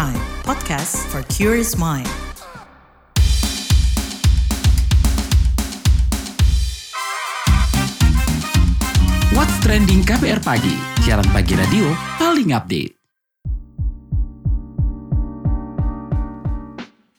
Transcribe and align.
Prime, 0.00 0.16
podcast 0.48 0.96
for 1.12 1.20
curious 1.28 1.76
mind. 1.76 2.08
What's 9.36 9.52
Trending 9.60 10.00
KBR 10.00 10.40
Pagi, 10.40 10.72
siaran 11.04 11.28
pagi 11.36 11.52
radio 11.52 11.92
paling 12.16 12.48
update. 12.48 12.96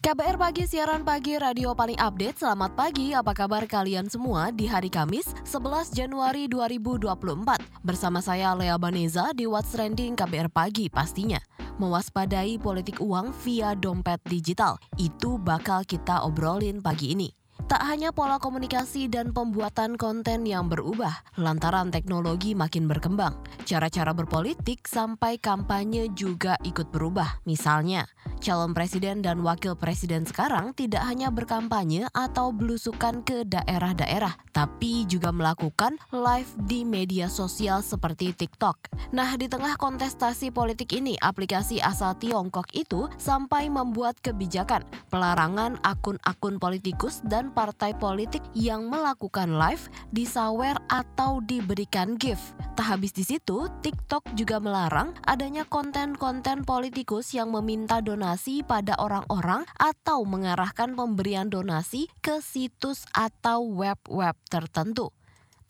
KBR 0.02 0.41
Pagi, 0.41 0.66
siaran 0.66 1.05
pagi 1.05 1.38
radio 1.38 1.77
paling 1.77 2.02
update. 2.02 2.41
Selamat 2.41 2.73
pagi, 2.73 3.13
apa 3.13 3.38
kabar 3.38 3.70
kalian 3.70 4.09
semua 4.09 4.50
di 4.50 4.66
hari 4.66 4.90
Kamis 4.90 5.30
11 5.45 5.94
Januari 5.94 6.50
2024. 6.50 7.62
Bersama 7.86 8.26
saya 8.26 8.58
Lea 8.58 8.73
Baneza 8.82 9.30
di 9.38 9.45
What's 9.45 9.70
Trending 9.70 10.18
KBR 10.18 10.50
Pagi 10.50 10.90
pastinya. 10.90 11.38
Mewaspadai 11.81 12.62
politik 12.62 13.02
uang 13.02 13.34
via 13.41 13.73
dompet 13.73 14.22
digital, 14.30 14.77
itu 15.02 15.41
bakal 15.41 15.81
kita 15.81 16.22
obrolin 16.22 16.77
pagi 16.77 17.17
ini. 17.17 17.34
Tak 17.66 17.81
hanya 17.88 18.13
pola 18.13 18.38
komunikasi 18.38 19.09
dan 19.09 19.34
pembuatan 19.34 19.98
konten 19.98 20.45
yang 20.45 20.70
berubah 20.70 21.25
lantaran 21.41 21.89
teknologi 21.89 22.53
makin 22.53 22.86
berkembang, 22.86 23.34
cara-cara 23.66 24.13
berpolitik 24.13 24.86
sampai 24.86 25.41
kampanye 25.41 26.13
juga 26.13 26.53
ikut 26.62 26.94
berubah. 26.94 27.41
Misalnya, 27.49 28.05
calon 28.41 28.73
presiden 28.73 29.22
dan 29.22 29.45
wakil 29.45 29.77
presiden 29.77 30.26
sekarang 30.26 30.73
tidak 30.73 31.05
hanya 31.05 31.30
berkampanye 31.30 32.09
atau 32.09 32.50
belusukan 32.50 33.22
ke 33.22 33.45
daerah-daerah, 33.45 34.34
tapi 34.50 35.05
juga 35.05 35.30
melakukan 35.30 36.02
live 36.09 36.50
di 36.66 36.81
media 36.81 37.30
sosial 37.30 37.86
seperti 37.86 38.34
TikTok. 38.34 38.90
Nah, 39.14 39.38
di 39.38 39.45
tengah 39.45 39.77
kontestasi 39.77 40.50
politik 40.50 40.98
ini, 40.98 41.14
aplikasi 41.22 41.77
asal 41.86 42.17
Tiongkok 42.17 42.73
itu 42.73 43.06
sampai 43.22 43.69
membuat 43.69 44.17
kebijakan 44.25 44.81
pelarangan 45.14 45.78
akun-akun 45.86 46.58
politikus 46.58 47.22
dan 47.30 47.53
partai 47.53 47.94
politik 47.94 48.42
yang 48.58 48.89
melakukan 48.89 49.53
live 49.53 49.86
disawer 50.09 50.73
atau 50.89 51.45
diberikan 51.45 52.17
gift. 52.17 52.58
Tak 52.73 52.97
habis 52.97 53.14
di 53.14 53.22
situ, 53.22 53.69
TikTok 53.86 54.34
juga 54.34 54.58
melarang 54.58 55.14
adanya 55.30 55.62
konten-konten 55.69 56.66
politikus 56.66 57.38
yang 57.38 57.53
meminta 57.53 58.02
donasi 58.02 58.31
pada 58.64 58.96
orang-orang 58.96 59.68
atau 59.76 60.24
mengarahkan 60.24 60.96
pemberian 60.96 61.52
donasi 61.52 62.08
ke 62.24 62.40
situs 62.40 63.04
atau 63.12 63.68
web-web 63.68 64.36
tertentu. 64.48 65.12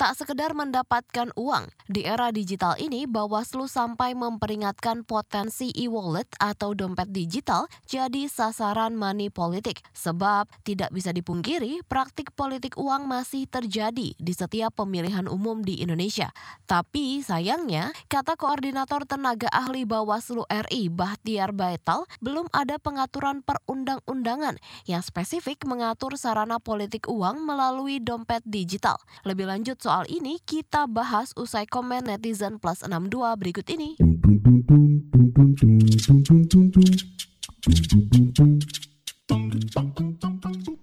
Tak 0.01 0.17
sekedar 0.17 0.57
mendapatkan 0.57 1.29
uang, 1.37 1.69
di 1.85 2.01
era 2.01 2.33
digital 2.33 2.73
ini 2.81 3.05
Bawaslu 3.05 3.69
sampai 3.69 4.17
memperingatkan 4.17 5.05
potensi 5.05 5.69
e-wallet 5.77 6.25
atau 6.41 6.73
dompet 6.73 7.13
digital 7.13 7.69
jadi 7.85 8.25
sasaran 8.25 8.97
money 8.97 9.29
politik. 9.29 9.77
Sebab 9.93 10.49
tidak 10.65 10.89
bisa 10.89 11.13
dipungkiri 11.13 11.85
praktik 11.85 12.33
politik 12.33 12.81
uang 12.81 13.05
masih 13.05 13.45
terjadi 13.45 14.17
di 14.17 14.33
setiap 14.33 14.73
pemilihan 14.81 15.29
umum 15.29 15.61
di 15.61 15.85
Indonesia. 15.85 16.33
Tapi 16.65 17.21
sayangnya, 17.21 17.93
kata 18.09 18.33
Koordinator 18.41 19.05
Tenaga 19.05 19.53
Ahli 19.53 19.85
Bawaslu 19.85 20.49
RI 20.49 20.89
Bahtiar 20.89 21.53
Baital, 21.53 22.09
belum 22.25 22.49
ada 22.57 22.81
pengaturan 22.81 23.45
perundang-undangan 23.45 24.57
yang 24.89 25.05
spesifik 25.05 25.61
mengatur 25.69 26.17
sarana 26.17 26.57
politik 26.57 27.05
uang 27.05 27.45
melalui 27.45 28.01
dompet 28.01 28.41
digital. 28.49 28.97
Lebih 29.29 29.45
lanjut 29.45 29.77
soal 29.77 29.90
ini 30.07 30.39
kita 30.39 30.87
bahas 30.87 31.35
usai 31.35 31.67
komen 31.67 32.07
netizen 32.07 32.63
plus 32.63 32.79
62 32.87 33.11
berikut 33.35 33.67
ini. 33.67 33.99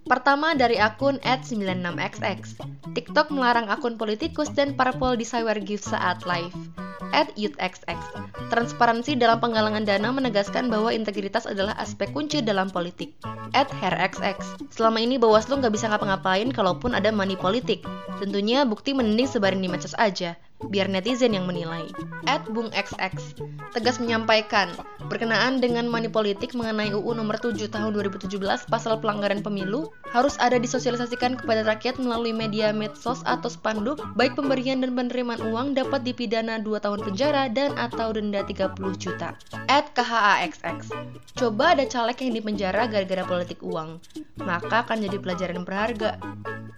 Pertama 0.05 0.53
dari 0.53 0.77
akun 0.77 1.17
@96xx. 1.25 2.61
TikTok 2.93 3.33
melarang 3.33 3.73
akun 3.73 3.97
politikus 3.97 4.53
dan 4.53 4.77
parpol 4.77 5.17
di 5.17 5.25
cyber 5.25 5.57
gift 5.65 5.89
saat 5.89 6.29
live. 6.29 6.88
@youthxx. 7.13 8.01
Transparansi 8.49 9.17
dalam 9.21 9.39
penggalangan 9.39 9.85
dana 9.85 10.09
menegaskan 10.11 10.73
bahwa 10.73 10.91
integritas 10.91 11.45
adalah 11.45 11.77
aspek 11.77 12.11
kunci 12.11 12.41
dalam 12.41 12.73
politik. 12.73 13.15
@herxx. 13.55 14.59
Selama 14.73 14.99
ini 14.99 15.17
Bawaslu 15.21 15.61
nggak 15.61 15.75
bisa 15.75 15.89
ngapa-ngapain 15.93 16.51
kalaupun 16.51 16.97
ada 16.97 17.13
money 17.13 17.39
politik. 17.39 17.85
Tentunya 18.19 18.67
bukti 18.67 18.97
mending 18.97 19.29
sebarin 19.31 19.63
di 19.63 19.69
medsos 19.71 19.95
aja 19.95 20.35
biar 20.67 20.91
netizen 20.91 21.39
yang 21.39 21.47
menilai. 21.47 21.87
At 22.27 22.43
Bung 22.51 22.75
XX 22.75 23.39
tegas 23.71 24.03
menyampaikan 24.03 24.75
berkenaan 25.07 25.63
dengan 25.63 25.87
money 25.87 26.11
politik 26.11 26.53
mengenai 26.59 26.91
UU 26.91 27.15
nomor 27.15 27.39
7 27.39 27.55
tahun 27.71 27.95
2017 27.95 28.35
pasal 28.67 28.99
pelanggaran 28.99 29.41
pemilu 29.41 29.95
harus 30.11 30.35
ada 30.43 30.59
disosialisasikan 30.59 31.39
kepada 31.39 31.63
rakyat 31.63 32.03
melalui 32.03 32.35
media 32.35 32.75
medsos 32.75 33.23
atau 33.23 33.47
spanduk 33.47 34.03
baik 34.19 34.35
pemberian 34.35 34.83
dan 34.83 34.99
penerimaan 34.99 35.41
uang 35.55 35.79
dapat 35.79 36.03
dipidana 36.03 36.59
2 36.59 36.85
tahun 36.85 37.01
penjara 37.07 37.47
dan 37.49 37.73
atau 37.79 38.11
denda 38.11 38.43
30 38.43 38.75
juta. 38.99 39.39
At 39.71 39.95
KHAXX 39.95 40.91
Coba 41.39 41.79
ada 41.79 41.87
caleg 41.87 42.19
yang 42.19 42.35
dipenjara 42.35 42.91
gara-gara 42.91 43.23
politik 43.23 43.63
uang, 43.63 44.03
maka 44.43 44.83
akan 44.83 45.07
jadi 45.07 45.19
pelajaran 45.23 45.63
berharga. 45.63 46.19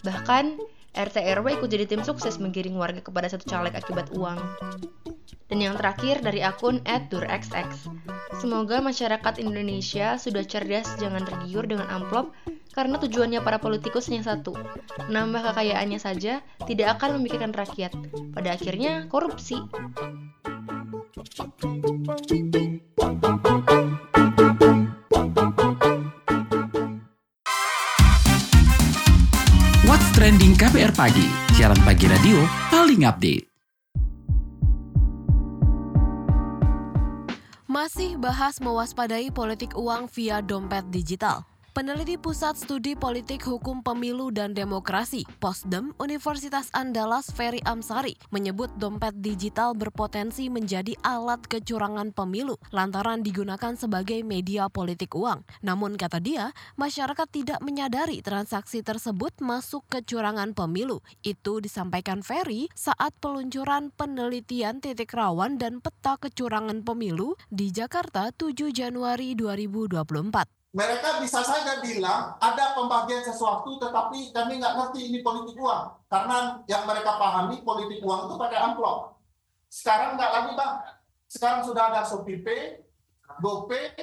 Bahkan 0.04 0.60
RT 0.90 1.16
RW 1.22 1.62
ikut 1.62 1.68
jadi 1.70 1.86
tim 1.86 2.02
sukses 2.02 2.42
menggiring 2.42 2.74
warga 2.74 2.98
kepada 2.98 3.30
satu 3.30 3.46
caleg 3.46 3.74
akibat 3.78 4.10
uang. 4.10 4.38
Dan 5.50 5.58
yang 5.62 5.74
terakhir 5.74 6.22
dari 6.22 6.42
akun 6.42 6.82
@durxx. 6.86 7.90
Semoga 8.38 8.78
masyarakat 8.78 9.42
Indonesia 9.42 10.14
sudah 10.18 10.46
cerdas 10.46 10.86
jangan 10.98 11.26
tergiur 11.26 11.66
dengan 11.66 11.90
amplop 11.90 12.30
karena 12.70 13.02
tujuannya 13.02 13.42
para 13.42 13.58
politikus 13.58 14.06
yang 14.06 14.22
satu, 14.22 14.54
menambah 15.10 15.50
kekayaannya 15.50 15.98
saja, 15.98 16.38
tidak 16.70 16.98
akan 16.98 17.18
memikirkan 17.18 17.50
rakyat. 17.50 17.90
Pada 18.30 18.54
akhirnya 18.54 19.10
korupsi. 19.10 19.58
Trending 30.20 30.52
KBR 30.52 30.92
Pagi, 30.92 31.24
siaran 31.56 31.80
pagi 31.80 32.04
radio 32.04 32.44
paling 32.68 33.08
update. 33.08 33.48
Masih 37.64 38.20
bahas 38.20 38.60
mewaspadai 38.60 39.32
politik 39.32 39.72
uang 39.80 40.12
via 40.12 40.44
dompet 40.44 40.84
digital. 40.92 41.48
Peneliti 41.80 42.20
Pusat 42.20 42.60
Studi 42.60 42.92
Politik 42.92 43.40
Hukum 43.48 43.80
Pemilu 43.80 44.28
dan 44.28 44.52
Demokrasi, 44.52 45.24
Posdem 45.40 45.96
Universitas 45.96 46.68
Andalas 46.76 47.32
Ferry 47.32 47.64
Amsari, 47.64 48.20
menyebut 48.28 48.68
dompet 48.76 49.16
digital 49.24 49.72
berpotensi 49.72 50.52
menjadi 50.52 50.92
alat 51.00 51.40
kecurangan 51.48 52.12
pemilu 52.12 52.60
lantaran 52.68 53.24
digunakan 53.24 53.72
sebagai 53.80 54.20
media 54.20 54.68
politik 54.68 55.16
uang. 55.16 55.40
Namun 55.64 55.96
kata 55.96 56.20
dia, 56.20 56.52
masyarakat 56.76 57.24
tidak 57.32 57.64
menyadari 57.64 58.20
transaksi 58.20 58.84
tersebut 58.84 59.40
masuk 59.40 59.80
kecurangan 59.88 60.52
pemilu. 60.52 61.00
Itu 61.24 61.64
disampaikan 61.64 62.20
Ferry 62.20 62.68
saat 62.76 63.16
peluncuran 63.24 63.88
penelitian 63.96 64.84
titik 64.84 65.16
rawan 65.16 65.56
dan 65.56 65.80
peta 65.80 66.20
kecurangan 66.20 66.84
pemilu 66.84 67.40
di 67.48 67.72
Jakarta 67.72 68.28
7 68.36 68.68
Januari 68.68 69.32
2024 69.32 70.59
mereka 70.70 71.18
bisa 71.18 71.42
saja 71.42 71.82
bilang 71.82 72.38
ada 72.38 72.78
pembagian 72.78 73.26
sesuatu 73.26 73.74
tetapi 73.82 74.30
kami 74.30 74.62
nggak 74.62 74.74
ngerti 74.78 75.10
ini 75.10 75.18
politik 75.18 75.58
uang. 75.58 76.06
Karena 76.06 76.62
yang 76.70 76.86
mereka 76.86 77.18
pahami 77.18 77.58
politik 77.66 77.98
uang 78.06 78.30
itu 78.30 78.34
pakai 78.38 78.58
amplop. 78.58 79.18
Sekarang 79.66 80.14
nggak 80.14 80.30
lagi 80.30 80.50
bang. 80.54 80.74
Sekarang 81.30 81.62
sudah 81.62 81.94
ada 81.94 82.02
SOPP, 82.06 82.46
GoPay, 83.38 83.94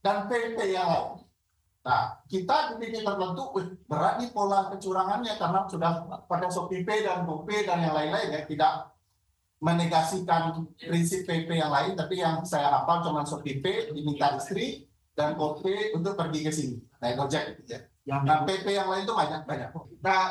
dan 0.00 0.24
PP 0.28 0.56
yang 0.72 0.88
lain. 0.88 1.24
Nah 1.84 2.20
kita 2.28 2.76
di 2.76 2.88
titik 2.88 3.04
tertentu 3.04 3.56
berat 3.88 4.20
nih 4.20 4.32
pola 4.32 4.68
kecurangannya 4.72 5.36
karena 5.36 5.60
sudah 5.68 5.92
pakai 6.28 6.48
SOPP 6.52 6.88
dan 7.04 7.24
GoPay 7.24 7.64
dan 7.64 7.80
yang 7.84 7.96
lain-lain 7.96 8.36
ya. 8.36 8.42
Tidak 8.44 8.72
menegasikan 9.64 10.68
prinsip 10.76 11.24
PP 11.24 11.56
yang 11.56 11.72
lain 11.72 11.96
tapi 11.96 12.20
yang 12.20 12.44
saya 12.44 12.68
hafal 12.68 13.00
cuma 13.00 13.24
SOPP 13.24 13.96
diminta 13.96 14.36
istri 14.36 14.85
dan 15.16 15.34
OP 15.40 15.64
untuk 15.96 16.14
pergi 16.14 16.40
ke 16.44 16.52
sini. 16.52 16.76
Naik 17.00 17.16
ojek 17.24 17.64
gitu 17.64 17.74
ya. 17.74 17.80
Yang 18.06 18.20
nah 18.22 18.38
PP 18.46 18.66
yang 18.70 18.86
lain 18.92 19.02
itu 19.02 19.14
banyak 19.16 19.42
banyak. 19.48 19.68
Nah 20.04 20.22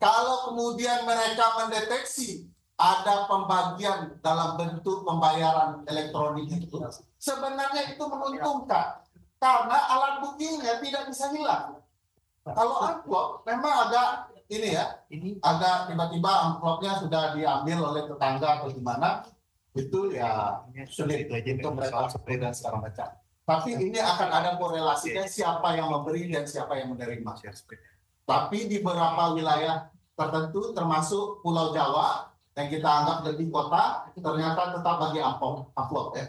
kalau 0.00 0.50
kemudian 0.50 1.04
mereka 1.04 1.54
mendeteksi 1.60 2.48
ada 2.76 3.24
pembagian 3.24 4.20
dalam 4.20 4.60
bentuk 4.60 5.04
pembayaran 5.04 5.80
elektronik 5.88 6.48
itu, 6.52 6.76
sebenarnya 7.16 7.96
itu 7.96 8.04
menguntungkan. 8.04 9.00
Karena 9.36 9.78
alat 9.92 10.24
buktinya 10.24 10.80
tidak 10.80 11.08
bisa 11.08 11.32
hilang. 11.32 11.80
Kalau 12.44 12.76
amplop 12.84 13.44
memang 13.48 13.88
agak 13.88 14.32
ini 14.46 14.76
ya, 14.76 15.02
ini. 15.10 15.40
agak 15.42 15.90
tiba-tiba 15.90 16.30
amplopnya 16.30 17.00
sudah 17.00 17.34
diambil 17.34 17.78
oleh 17.92 18.02
tetangga 18.06 18.60
atau 18.60 18.68
gimana, 18.70 19.24
itu 19.74 20.12
ya 20.14 20.62
sulit. 20.86 21.26
Untuk 21.32 21.74
mereka 21.74 22.12
dan 22.12 22.52
segala 22.52 22.86
macam. 22.86 23.08
Tapi 23.46 23.78
ini 23.78 24.02
akan 24.02 24.26
ada 24.26 24.50
korelasinya 24.58 25.22
siapa 25.22 25.78
yang 25.78 25.86
memberi 25.86 26.26
dan 26.26 26.42
siapa 26.50 26.82
yang 26.82 26.90
menerima. 26.90 27.30
Tapi 28.26 28.58
di 28.66 28.82
beberapa 28.82 29.38
wilayah 29.38 29.86
tertentu 30.18 30.74
termasuk 30.74 31.46
Pulau 31.46 31.70
Jawa 31.70 32.26
yang 32.58 32.66
kita 32.66 32.90
anggap 32.90 33.22
lebih 33.30 33.54
kota 33.54 34.10
ternyata 34.18 34.74
tetap 34.74 34.98
bagi 34.98 35.22
amplop, 35.22 35.70
amplop 35.78 36.18
ya. 36.18 36.26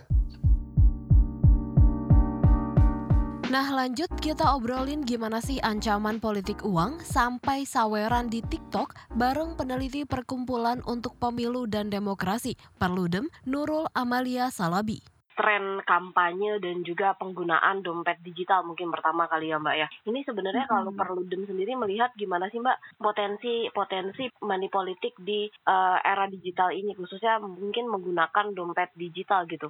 Nah 3.50 3.66
lanjut 3.74 4.12
kita 4.22 4.54
obrolin 4.54 5.02
gimana 5.02 5.42
sih 5.42 5.58
ancaman 5.64 6.22
politik 6.22 6.62
uang 6.62 7.02
sampai 7.02 7.66
saweran 7.66 8.30
di 8.30 8.46
TikTok 8.46 8.94
bareng 9.18 9.58
peneliti 9.58 10.06
Perkumpulan 10.06 10.86
untuk 10.86 11.18
Pemilu 11.18 11.66
dan 11.66 11.90
Demokrasi 11.90 12.54
Perludem 12.78 13.26
Nurul 13.48 13.90
Amalia 13.98 14.54
Salabi 14.54 15.17
tren 15.38 15.86
kampanye 15.86 16.58
dan 16.58 16.82
juga 16.82 17.14
penggunaan 17.14 17.86
dompet 17.86 18.18
digital 18.26 18.66
mungkin 18.66 18.90
pertama 18.90 19.30
kali 19.30 19.54
ya 19.54 19.62
Mbak 19.62 19.76
ya. 19.78 19.88
Ini 20.10 20.26
sebenarnya 20.26 20.66
hmm. 20.66 20.74
kalau 20.74 20.92
Perludem 20.98 21.46
sendiri 21.46 21.78
melihat 21.78 22.10
gimana 22.18 22.50
sih 22.50 22.58
Mbak 22.58 22.98
potensi 22.98 23.70
potensi 23.70 24.26
money 24.42 24.68
politik 24.68 25.14
di 25.22 25.46
uh, 25.70 26.02
era 26.02 26.26
digital 26.26 26.74
ini 26.74 26.98
khususnya 26.98 27.38
mungkin 27.38 27.88
menggunakan 27.88 28.58
dompet 28.58 28.92
digital 28.98 29.46
gitu. 29.46 29.70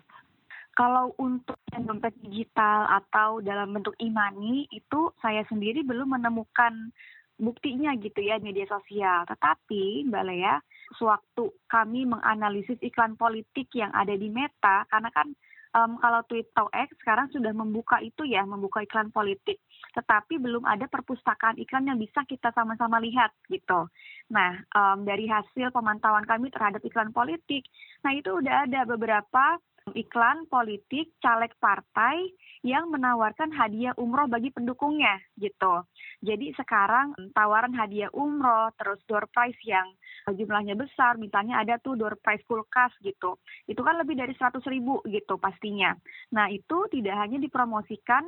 Kalau 0.71 1.11
untuk 1.17 1.57
dompet 1.73 2.13
digital 2.21 2.85
atau 3.01 3.41
dalam 3.41 3.73
bentuk 3.73 3.97
e-money 3.97 4.69
itu 4.69 5.09
saya 5.19 5.41
sendiri 5.49 5.81
belum 5.81 6.15
menemukan 6.15 6.93
buktinya 7.37 7.93
gitu 7.97 8.21
ya 8.21 8.41
media 8.41 8.65
sosial. 8.69 9.25
Tetapi 9.25 10.05
Mbak 10.09 10.25
Lea, 10.25 10.57
sewaktu 10.97 11.53
kami 11.69 12.09
menganalisis 12.09 12.77
iklan 12.81 13.17
politik 13.17 13.69
yang 13.77 13.93
ada 13.93 14.13
di 14.13 14.29
Meta, 14.29 14.85
karena 14.89 15.09
kan 15.13 15.33
um, 15.77 16.01
kalau 16.01 16.25
X 16.73 16.89
sekarang 17.05 17.29
sudah 17.29 17.53
membuka 17.53 18.01
itu 18.01 18.25
ya, 18.25 18.41
membuka 18.41 18.81
iklan 18.81 19.13
politik. 19.13 19.61
Tetapi 19.93 20.41
belum 20.41 20.65
ada 20.65 20.89
perpustakaan 20.89 21.61
iklan 21.61 21.85
yang 21.85 22.01
bisa 22.01 22.25
kita 22.25 22.49
sama-sama 22.57 22.97
lihat 22.97 23.29
gitu. 23.53 23.85
Nah, 24.33 24.57
um, 24.73 25.05
dari 25.05 25.29
hasil 25.29 25.69
pemantauan 25.69 26.25
kami 26.25 26.49
terhadap 26.49 26.81
iklan 26.81 27.13
politik, 27.13 27.63
nah 28.01 28.11
itu 28.11 28.33
udah 28.33 28.65
ada 28.65 28.83
beberapa 28.89 29.61
iklan 29.95 30.49
politik 30.51 31.15
caleg 31.23 31.53
partai 31.61 32.31
yang 32.65 32.91
menawarkan 32.91 33.53
hadiah 33.53 33.95
umroh 33.95 34.27
bagi 34.27 34.51
pendukungnya 34.51 35.21
gitu. 35.39 35.85
Jadi 36.25 36.51
sekarang 36.57 37.15
tawaran 37.31 37.71
hadiah 37.71 38.11
umroh 38.11 38.73
terus 38.75 38.99
door 39.07 39.29
prize 39.31 39.59
yang 39.63 39.87
jumlahnya 40.27 40.75
besar, 40.75 41.15
misalnya 41.15 41.63
ada 41.63 41.79
tuh 41.79 41.95
door 41.95 42.19
prize 42.19 42.43
kulkas 42.43 42.91
gitu. 43.05 43.39
Itu 43.69 43.85
kan 43.85 43.95
lebih 44.01 44.19
dari 44.19 44.35
100 44.35 44.59
ribu 44.67 44.99
gitu 45.07 45.39
pastinya. 45.39 45.95
Nah 46.35 46.51
itu 46.51 46.89
tidak 46.91 47.15
hanya 47.15 47.39
dipromosikan 47.39 48.27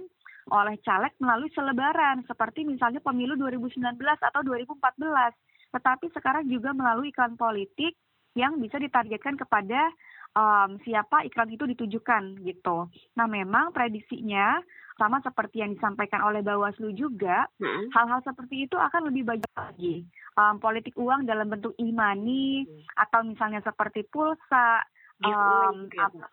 oleh 0.49 0.79
caleg 0.81 1.13
melalui 1.19 1.51
selebaran 1.53 2.23
seperti 2.25 2.65
misalnya 2.65 3.03
pemilu 3.03 3.37
2019 3.37 3.83
atau 3.99 4.41
2014, 4.41 5.35
tetapi 5.75 6.05
sekarang 6.15 6.45
juga 6.49 6.73
melalui 6.73 7.13
iklan 7.13 7.37
politik 7.37 7.93
yang 8.37 8.61
bisa 8.61 8.77
ditargetkan 8.77 9.35
kepada 9.37 9.89
um, 10.35 10.77
siapa 10.85 11.25
iklan 11.25 11.49
itu 11.53 11.65
ditujukan 11.65 12.41
gitu. 12.45 12.89
Nah 13.17 13.25
memang 13.29 13.73
prediksinya 13.73 14.61
sama 14.99 15.23
seperti 15.23 15.63
yang 15.63 15.71
disampaikan 15.71 16.19
oleh 16.27 16.43
Bawaslu 16.43 16.91
juga, 16.91 17.47
hmm. 17.63 17.95
hal-hal 17.95 18.19
seperti 18.27 18.67
itu 18.67 18.75
akan 18.75 19.07
lebih 19.07 19.23
banyak 19.23 19.53
lagi. 19.55 20.03
Um, 20.35 20.59
politik 20.59 20.91
uang 20.99 21.23
dalam 21.23 21.47
bentuk 21.47 21.71
e-money 21.79 22.67
hmm. 22.67 22.83
atau 22.99 23.23
misalnya 23.23 23.63
seperti 23.63 24.03
pulsa, 24.11 24.83
um, 25.23 25.87
atau, 25.87 26.27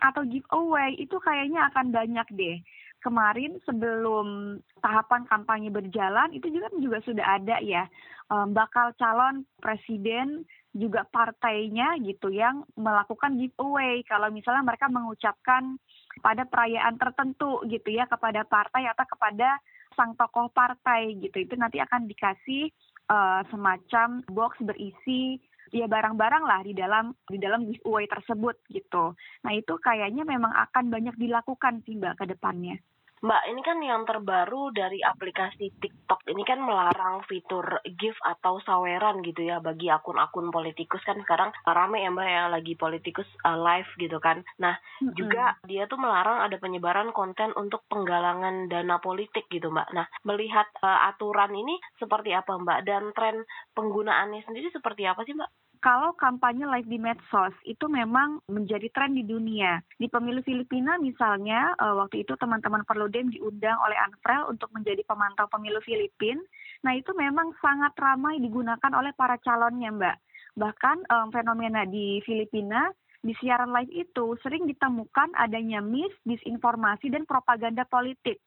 atau 0.00 0.22
giveaway 0.24 0.96
itu 0.96 1.16
kayaknya 1.20 1.68
akan 1.72 1.92
banyak 1.92 2.28
deh. 2.32 2.56
Kemarin 3.04 3.60
sebelum 3.68 4.56
tahapan 4.80 5.28
kampanye 5.28 5.68
berjalan 5.68 6.32
itu 6.32 6.48
juga 6.48 6.72
juga 6.80 7.04
sudah 7.04 7.36
ada 7.36 7.60
ya 7.60 7.84
um, 8.32 8.56
bakal 8.56 8.96
calon 8.96 9.44
presiden 9.60 10.48
juga 10.74 11.06
partainya 11.06 11.94
gitu 12.02 12.34
yang 12.34 12.66
melakukan 12.74 13.38
giveaway 13.38 14.02
kalau 14.10 14.26
misalnya 14.34 14.66
mereka 14.66 14.90
mengucapkan 14.90 15.78
pada 16.18 16.42
perayaan 16.42 16.98
tertentu 16.98 17.62
gitu 17.70 17.94
ya 17.94 18.10
kepada 18.10 18.42
partai 18.42 18.90
atau 18.90 19.06
kepada 19.06 19.62
sang 19.94 20.18
tokoh 20.18 20.50
partai 20.50 21.14
gitu 21.22 21.46
itu 21.46 21.54
nanti 21.54 21.78
akan 21.78 22.10
dikasih 22.10 22.74
uh, 23.06 23.46
semacam 23.54 24.26
box 24.26 24.58
berisi 24.58 25.38
ya 25.70 25.86
barang-barang 25.86 26.44
lah 26.46 26.60
di 26.66 26.74
dalam 26.74 27.14
di 27.30 27.38
dalam 27.38 27.66
giveaway 27.70 28.10
tersebut 28.10 28.58
gitu. 28.70 29.14
Nah 29.46 29.52
itu 29.54 29.74
kayaknya 29.78 30.26
memang 30.26 30.50
akan 30.50 30.90
banyak 30.90 31.14
dilakukan 31.18 31.82
sih 31.86 31.98
mbak 31.98 32.18
ke 32.18 32.30
depannya. 32.30 32.78
Mbak, 33.24 33.42
ini 33.48 33.60
kan 33.64 33.78
yang 33.80 34.04
terbaru 34.04 34.68
dari 34.76 35.00
aplikasi 35.00 35.72
TikTok 35.80 36.28
ini 36.28 36.44
kan 36.44 36.60
melarang 36.60 37.24
fitur 37.24 37.64
gift 37.96 38.20
atau 38.20 38.60
saweran 38.60 39.24
gitu 39.24 39.48
ya 39.48 39.64
bagi 39.64 39.88
akun-akun 39.88 40.52
politikus 40.52 41.00
kan 41.08 41.16
sekarang 41.24 41.48
rame 41.64 42.04
ya 42.04 42.12
Mbak 42.12 42.28
ya 42.28 42.42
lagi 42.52 42.76
politikus 42.76 43.24
uh, 43.48 43.56
live 43.56 43.88
gitu 43.96 44.20
kan. 44.20 44.44
Nah, 44.60 44.76
mm-hmm. 44.76 45.16
juga 45.16 45.56
dia 45.64 45.88
tuh 45.88 45.96
melarang 45.96 46.44
ada 46.44 46.60
penyebaran 46.60 47.16
konten 47.16 47.56
untuk 47.56 47.88
penggalangan 47.88 48.68
dana 48.68 49.00
politik 49.00 49.48
gitu 49.48 49.72
Mbak. 49.72 49.88
Nah, 49.96 50.04
melihat 50.28 50.68
uh, 50.84 51.08
aturan 51.08 51.56
ini 51.56 51.80
seperti 51.96 52.36
apa 52.36 52.60
Mbak 52.60 52.80
dan 52.84 53.08
tren 53.16 53.40
penggunaannya 53.72 54.44
sendiri 54.44 54.68
seperti 54.68 55.08
apa 55.08 55.24
sih 55.24 55.32
Mbak? 55.32 55.63
Kalau 55.84 56.16
kampanye 56.16 56.64
live 56.64 56.88
di 56.88 56.96
medsos 56.96 57.52
itu 57.68 57.84
memang 57.92 58.40
menjadi 58.48 58.88
tren 58.96 59.12
di 59.12 59.20
dunia. 59.20 59.84
Di 60.00 60.08
pemilu 60.08 60.40
Filipina 60.40 60.96
misalnya, 60.96 61.76
uh, 61.76 62.00
waktu 62.00 62.24
itu 62.24 62.32
teman-teman 62.40 62.88
Perludem 62.88 63.28
diundang 63.28 63.76
oleh 63.84 64.00
Anfrel 64.00 64.48
untuk 64.48 64.72
menjadi 64.72 65.04
pemantau 65.04 65.44
pemilu 65.52 65.84
Filipin. 65.84 66.40
Nah 66.88 66.96
itu 66.96 67.12
memang 67.12 67.52
sangat 67.60 67.92
ramai 68.00 68.40
digunakan 68.40 68.92
oleh 68.96 69.12
para 69.12 69.36
calonnya 69.44 69.92
Mbak. 69.92 70.16
Bahkan 70.56 70.96
um, 71.12 71.28
fenomena 71.28 71.84
di 71.84 72.24
Filipina 72.24 72.88
di 73.20 73.36
siaran 73.36 73.68
live 73.68 73.92
itu 73.92 74.40
sering 74.40 74.64
ditemukan 74.64 75.36
adanya 75.36 75.84
mis, 75.84 76.12
disinformasi, 76.24 77.12
dan 77.12 77.28
propaganda 77.28 77.84
politik. 77.84 78.40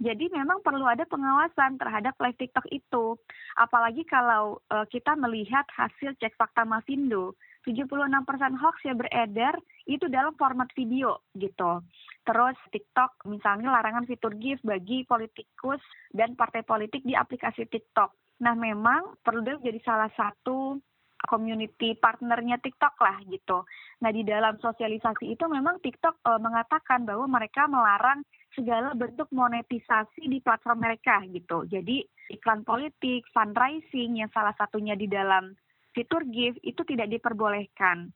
Jadi 0.00 0.32
memang 0.32 0.64
perlu 0.64 0.88
ada 0.88 1.04
pengawasan 1.04 1.76
terhadap 1.76 2.16
live 2.22 2.38
TikTok 2.38 2.66
itu. 2.72 3.18
Apalagi 3.58 4.06
kalau 4.08 4.62
uh, 4.72 4.86
kita 4.88 5.12
melihat 5.18 5.66
hasil 5.74 6.16
cek 6.16 6.38
fakta 6.38 6.64
Mavindo, 6.64 7.36
76% 7.66 8.58
hoax 8.58 8.76
yang 8.82 8.98
beredar 8.98 9.54
itu 9.86 10.06
dalam 10.10 10.34
format 10.34 10.66
video 10.74 11.22
gitu. 11.38 11.82
Terus 12.22 12.58
TikTok 12.70 13.26
misalnya 13.30 13.74
larangan 13.74 14.06
fitur 14.06 14.34
GIF 14.38 14.62
bagi 14.62 15.06
politikus 15.06 15.82
dan 16.10 16.34
partai 16.34 16.66
politik 16.66 17.02
di 17.06 17.14
aplikasi 17.14 17.66
TikTok. 17.66 18.38
Nah 18.42 18.54
memang 18.58 19.18
perlu 19.22 19.42
jadi 19.62 19.78
salah 19.86 20.10
satu 20.18 20.78
community 21.22 21.94
partnernya 21.94 22.58
TikTok 22.58 22.98
lah 22.98 23.22
gitu. 23.30 23.62
Nah 24.02 24.10
di 24.10 24.26
dalam 24.26 24.58
sosialisasi 24.58 25.30
itu 25.30 25.44
memang 25.46 25.78
TikTok 25.78 26.18
uh, 26.26 26.42
mengatakan 26.42 27.06
bahwa 27.06 27.30
mereka 27.30 27.70
melarang 27.70 28.26
segala 28.52 28.92
bentuk 28.96 29.28
monetisasi 29.32 30.28
di 30.28 30.38
platform 30.40 30.84
mereka 30.84 31.20
gitu. 31.28 31.64
Jadi 31.68 32.04
iklan 32.32 32.64
politik, 32.64 33.24
fundraising 33.32 34.20
yang 34.20 34.30
salah 34.32 34.54
satunya 34.56 34.96
di 34.96 35.08
dalam 35.08 35.56
fitur 35.92 36.24
gift 36.28 36.60
itu 36.64 36.80
tidak 36.88 37.12
diperbolehkan. 37.12 38.12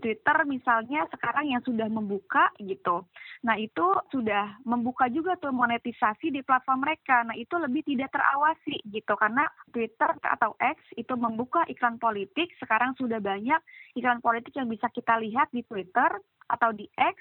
Twitter 0.00 0.48
misalnya 0.48 1.04
sekarang 1.12 1.50
yang 1.50 1.60
sudah 1.60 1.90
membuka 1.90 2.48
gitu. 2.62 3.04
Nah 3.44 3.58
itu 3.60 3.84
sudah 4.08 4.56
membuka 4.64 5.10
juga 5.12 5.36
tuh 5.36 5.52
monetisasi 5.52 6.32
di 6.32 6.40
platform 6.40 6.86
mereka. 6.86 7.26
Nah 7.26 7.36
itu 7.36 7.52
lebih 7.58 7.84
tidak 7.84 8.14
terawasi 8.14 8.80
gitu 8.88 9.12
karena 9.18 9.44
Twitter 9.68 10.08
atau 10.24 10.56
X 10.56 10.78
itu 10.96 11.12
membuka 11.18 11.66
iklan 11.68 12.00
politik. 12.00 12.54
Sekarang 12.56 12.96
sudah 12.96 13.20
banyak 13.20 13.60
iklan 13.98 14.24
politik 14.24 14.56
yang 14.56 14.70
bisa 14.70 14.88
kita 14.88 15.20
lihat 15.20 15.52
di 15.52 15.60
Twitter 15.66 16.16
atau 16.48 16.70
di 16.72 16.88
X 16.96 17.16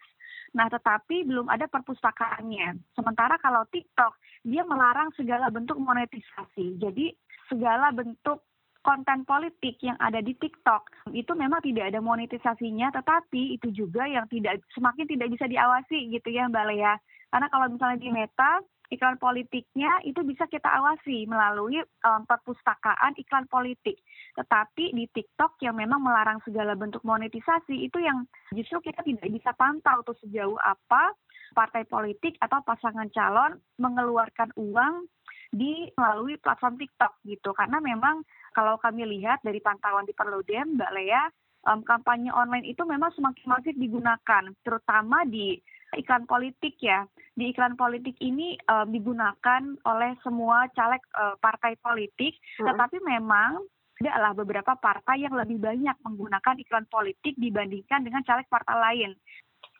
Nah, 0.53 0.69
tetapi 0.69 1.25
belum 1.25 1.49
ada 1.49 1.65
perpustakaannya. 1.65 2.93
Sementara 2.93 3.41
kalau 3.41 3.65
TikTok, 3.73 4.13
dia 4.45 4.61
melarang 4.61 5.09
segala 5.17 5.49
bentuk 5.49 5.81
monetisasi. 5.81 6.77
Jadi, 6.77 7.09
segala 7.49 7.89
bentuk 7.89 8.45
konten 8.83 9.23
politik 9.23 9.79
yang 9.79 9.95
ada 9.97 10.19
di 10.19 10.35
TikTok 10.35 10.91
itu 11.15 11.31
memang 11.33 11.63
tidak 11.63 11.89
ada 11.89 12.03
monetisasinya, 12.03 12.91
tetapi 12.91 13.55
itu 13.57 13.71
juga 13.71 14.03
yang 14.05 14.27
tidak 14.27 14.59
semakin 14.75 15.07
tidak 15.07 15.31
bisa 15.31 15.47
diawasi 15.47 16.11
gitu 16.11 16.29
ya 16.29 16.51
Mbak 16.51 16.67
Lea. 16.69 16.93
Karena 17.31 17.47
kalau 17.49 17.65
misalnya 17.71 17.97
di 18.03 18.09
Meta 18.13 18.61
iklan 18.93 19.17
politiknya 19.17 20.05
itu 20.05 20.21
bisa 20.21 20.45
kita 20.45 20.69
awasi 20.69 21.25
melalui 21.25 21.81
um, 22.05 22.21
perpustakaan 22.29 23.17
iklan 23.17 23.49
politik. 23.49 23.97
Tetapi 24.37 24.93
di 24.93 25.09
TikTok 25.09 25.57
yang 25.65 25.81
memang 25.81 25.99
melarang 25.99 26.37
segala 26.45 26.77
bentuk 26.77 27.01
monetisasi 27.01 27.89
itu 27.89 27.97
yang 27.97 28.29
justru 28.53 28.79
kita 28.85 29.01
tidak 29.01 29.29
bisa 29.33 29.51
pantau 29.57 30.05
tuh 30.05 30.17
sejauh 30.21 30.57
apa 30.61 31.17
partai 31.57 31.85
politik 31.85 32.37
atau 32.41 32.61
pasangan 32.65 33.09
calon 33.13 33.57
mengeluarkan 33.81 34.53
uang 34.57 35.09
di 35.53 35.85
melalui 35.93 36.37
platform 36.41 36.81
TikTok 36.81 37.21
gitu. 37.25 37.53
Karena 37.53 37.77
memang 37.77 38.25
kalau 38.53 38.77
kami 38.81 39.05
lihat 39.05 39.45
dari 39.45 39.61
pantauan 39.61 40.05
di 40.05 40.13
Perludem, 40.17 40.77
Mbak 40.77 40.91
Lea, 40.97 41.23
um, 41.69 41.85
kampanye 41.85 42.33
online 42.33 42.65
itu 42.65 42.81
memang 42.83 43.13
semakin 43.13 43.45
masif 43.45 43.75
digunakan, 43.77 44.43
terutama 44.65 45.23
di 45.29 45.61
iklan 45.97 46.25
politik 46.29 46.77
ya. 46.79 47.05
Di 47.33 47.49
iklan 47.49 47.73
politik 47.73 48.13
ini 48.21 48.57
um, 48.69 48.89
digunakan 48.93 49.61
oleh 49.89 50.11
semua 50.21 50.69
caleg 50.77 51.01
uh, 51.17 51.33
partai 51.41 51.73
politik, 51.81 52.37
hmm. 52.61 52.69
tetapi 52.69 53.01
memang 53.01 53.63
adalah 54.03 54.35
beberapa 54.35 54.75
partai 54.75 55.23
yang 55.23 55.37
lebih 55.37 55.61
banyak 55.61 55.95
menggunakan 56.03 56.55
iklan 56.59 56.85
politik 56.89 57.37
dibandingkan 57.39 58.03
dengan 58.03 58.25
caleg 58.25 58.49
partai 58.49 58.75
lain. 58.75 59.11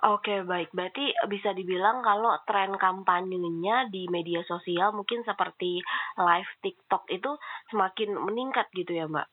Oke, 0.04 0.44
baik. 0.44 0.76
Berarti 0.76 1.16
bisa 1.32 1.56
dibilang 1.56 2.04
kalau 2.04 2.36
tren 2.44 2.76
kampanyenya 2.76 3.88
di 3.88 4.08
media 4.12 4.44
sosial 4.44 4.92
mungkin 4.92 5.24
seperti 5.24 5.80
live 6.20 6.52
TikTok 6.60 7.08
itu 7.08 7.32
semakin 7.72 8.16
meningkat 8.20 8.68
gitu 8.76 8.92
ya, 8.92 9.08
Mbak? 9.08 9.28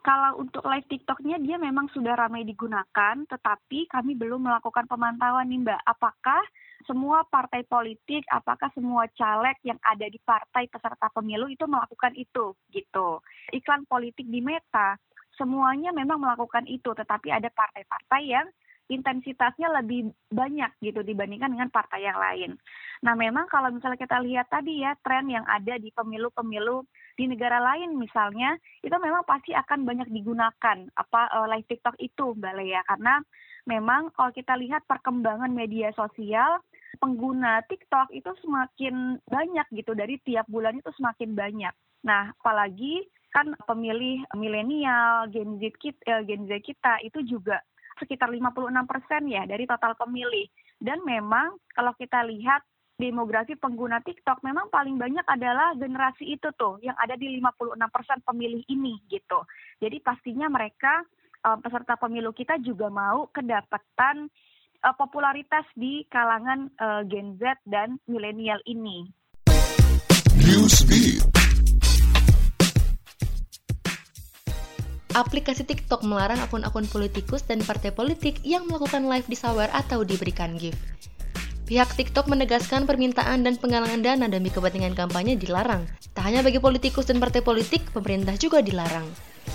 Kalau 0.00 0.40
untuk 0.40 0.64
live 0.64 0.88
TikToknya 0.88 1.36
dia 1.44 1.60
memang 1.60 1.92
sudah 1.92 2.16
ramai 2.16 2.48
digunakan, 2.48 3.20
tetapi 3.28 3.84
kami 3.84 4.16
belum 4.16 4.48
melakukan 4.48 4.88
pemantauan 4.88 5.44
nih 5.52 5.60
Mbak. 5.60 5.80
Apakah 5.84 6.40
semua 6.88 7.28
partai 7.28 7.68
politik, 7.68 8.24
apakah 8.32 8.72
semua 8.72 9.04
caleg 9.12 9.60
yang 9.60 9.76
ada 9.84 10.08
di 10.08 10.16
partai 10.24 10.72
peserta 10.72 11.12
pemilu 11.12 11.52
itu 11.52 11.68
melakukan 11.68 12.16
itu 12.16 12.56
gitu. 12.72 13.20
Iklan 13.52 13.84
politik 13.84 14.24
di 14.24 14.40
Meta 14.40 14.96
semuanya 15.36 15.92
memang 15.92 16.16
melakukan 16.20 16.64
itu, 16.64 16.96
tetapi 16.96 17.28
ada 17.28 17.52
partai-partai 17.52 18.22
yang 18.24 18.48
intensitasnya 18.90 19.70
lebih 19.70 20.10
banyak 20.28 20.74
gitu 20.82 21.06
dibandingkan 21.06 21.54
dengan 21.54 21.70
partai 21.70 22.02
yang 22.02 22.18
lain. 22.18 22.58
Nah, 23.06 23.14
memang 23.14 23.46
kalau 23.46 23.70
misalnya 23.70 23.96
kita 23.96 24.18
lihat 24.18 24.50
tadi 24.50 24.82
ya 24.82 24.98
tren 24.98 25.30
yang 25.30 25.46
ada 25.46 25.78
di 25.78 25.94
pemilu-pemilu 25.94 26.82
di 27.20 27.28
negara 27.28 27.60
lain 27.60 28.00
misalnya, 28.00 28.56
itu 28.80 28.96
memang 28.96 29.28
pasti 29.28 29.52
akan 29.52 29.84
banyak 29.84 30.08
digunakan 30.08 30.78
apa 30.96 31.22
uh, 31.36 31.46
live 31.52 31.68
TikTok 31.68 32.00
itu, 32.00 32.32
Mbak 32.32 32.54
Lea, 32.56 32.80
karena 32.88 33.20
memang 33.68 34.08
kalau 34.16 34.32
kita 34.32 34.56
lihat 34.56 34.88
perkembangan 34.88 35.52
media 35.52 35.92
sosial 35.92 36.64
pengguna 36.96 37.60
TikTok 37.68 38.08
itu 38.16 38.32
semakin 38.40 39.20
banyak 39.28 39.68
gitu 39.76 39.92
dari 39.92 40.16
tiap 40.24 40.48
bulan 40.48 40.80
itu 40.80 40.88
semakin 40.96 41.36
banyak. 41.36 41.74
Nah, 42.08 42.32
apalagi 42.40 43.04
kan 43.30 43.52
pemilih 43.68 44.24
milenial, 44.34 45.28
Gen 45.28 45.60
Z 45.60 45.76
kita, 45.76 46.00
eh, 46.08 46.22
Gen 46.24 46.48
Z 46.48 46.64
kita 46.64 47.04
itu 47.04 47.20
juga 47.22 47.60
sekitar 48.00 48.32
56 48.32 48.88
persen 48.88 49.28
ya 49.28 49.44
dari 49.44 49.68
total 49.68 49.92
pemilih. 49.94 50.48
Dan 50.80 51.04
memang 51.04 51.60
kalau 51.76 51.92
kita 51.94 52.24
lihat 52.24 52.64
demografi 53.00 53.56
pengguna 53.56 54.04
TikTok 54.04 54.44
memang 54.44 54.68
paling 54.68 55.00
banyak 55.00 55.24
adalah 55.24 55.72
generasi 55.72 56.36
itu 56.36 56.52
tuh 56.52 56.76
yang 56.84 56.92
ada 57.00 57.16
di 57.16 57.40
56 57.40 57.80
persen 57.88 58.18
pemilih 58.20 58.60
ini 58.68 59.00
gitu. 59.08 59.40
Jadi 59.80 60.04
pastinya 60.04 60.52
mereka 60.52 61.00
uh, 61.48 61.56
peserta 61.64 61.96
pemilu 61.96 62.36
kita 62.36 62.60
juga 62.60 62.92
mau 62.92 63.32
kedapatan 63.32 64.28
uh, 64.84 64.94
popularitas 65.00 65.64
di 65.72 66.04
kalangan 66.12 66.68
uh, 66.76 67.02
Gen 67.08 67.40
Z 67.40 67.64
dan 67.64 67.96
milenial 68.04 68.60
ini. 68.68 69.08
Aplikasi 75.10 75.66
TikTok 75.66 76.06
melarang 76.06 76.38
akun-akun 76.38 76.86
politikus 76.86 77.42
dan 77.42 77.66
partai 77.66 77.90
politik 77.90 78.38
yang 78.46 78.62
melakukan 78.70 79.10
live 79.10 79.26
di 79.26 79.34
sawer 79.34 79.66
atau 79.74 80.06
diberikan 80.06 80.54
gift. 80.54 80.78
Pihak 81.70 81.94
TikTok 81.94 82.26
menegaskan 82.26 82.82
permintaan 82.82 83.46
dan 83.46 83.54
penggalangan 83.54 84.02
dana 84.02 84.26
demi 84.26 84.50
kepentingan 84.50 84.98
kampanye 84.98 85.38
dilarang. 85.38 85.86
Tak 86.18 86.26
hanya 86.26 86.42
bagi 86.42 86.58
politikus 86.58 87.06
dan 87.06 87.22
partai 87.22 87.46
politik, 87.46 87.86
pemerintah 87.94 88.34
juga 88.34 88.58
dilarang. 88.58 89.06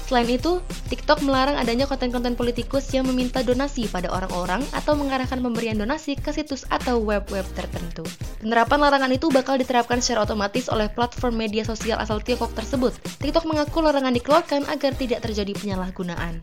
Selain 0.07 0.24
itu, 0.31 0.63
TikTok 0.88 1.27
melarang 1.27 1.60
adanya 1.60 1.84
konten-konten 1.84 2.39
politikus 2.39 2.88
yang 2.95 3.03
meminta 3.03 3.43
donasi 3.43 3.91
pada 3.91 4.07
orang-orang 4.15 4.63
atau 4.72 4.95
mengarahkan 4.95 5.43
pemberian 5.43 5.75
donasi 5.75 6.15
ke 6.15 6.31
situs 6.31 6.63
atau 6.72 7.03
web-web 7.03 7.43
tertentu. 7.51 8.07
Penerapan 8.39 8.79
larangan 8.79 9.12
itu 9.12 9.27
bakal 9.27 9.60
diterapkan 9.60 10.00
secara 10.00 10.24
otomatis 10.24 10.72
oleh 10.72 10.88
platform 10.88 11.36
media 11.36 11.67
sosial 11.67 12.00
asal 12.00 12.24
Tiongkok 12.24 12.55
tersebut. 12.55 12.95
TikTok 13.19 13.43
mengaku 13.43 13.84
larangan 13.84 14.15
dikeluarkan 14.15 14.72
agar 14.72 14.95
tidak 14.95 15.19
terjadi 15.19 15.51
penyalahgunaan. 15.51 16.39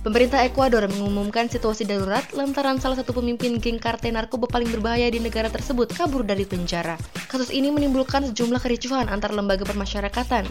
Pemerintah 0.00 0.40
Ekuador 0.48 0.88
mengumumkan 0.88 1.52
situasi 1.52 1.84
darurat 1.84 2.24
lantaran 2.32 2.80
salah 2.80 2.96
satu 2.96 3.12
pemimpin 3.12 3.60
geng 3.60 3.76
kartel 3.76 4.16
narkoba 4.16 4.48
paling 4.48 4.72
berbahaya 4.72 5.12
di 5.12 5.20
negara 5.20 5.52
tersebut 5.52 5.92
kabur 5.92 6.24
dari 6.24 6.48
penjara. 6.48 6.96
Kasus 7.28 7.52
ini 7.52 7.68
menimbulkan 7.68 8.24
sejumlah 8.32 8.64
kericuhan 8.64 9.12
antar 9.12 9.36
lembaga 9.36 9.68
permasyarakatan. 9.68 10.48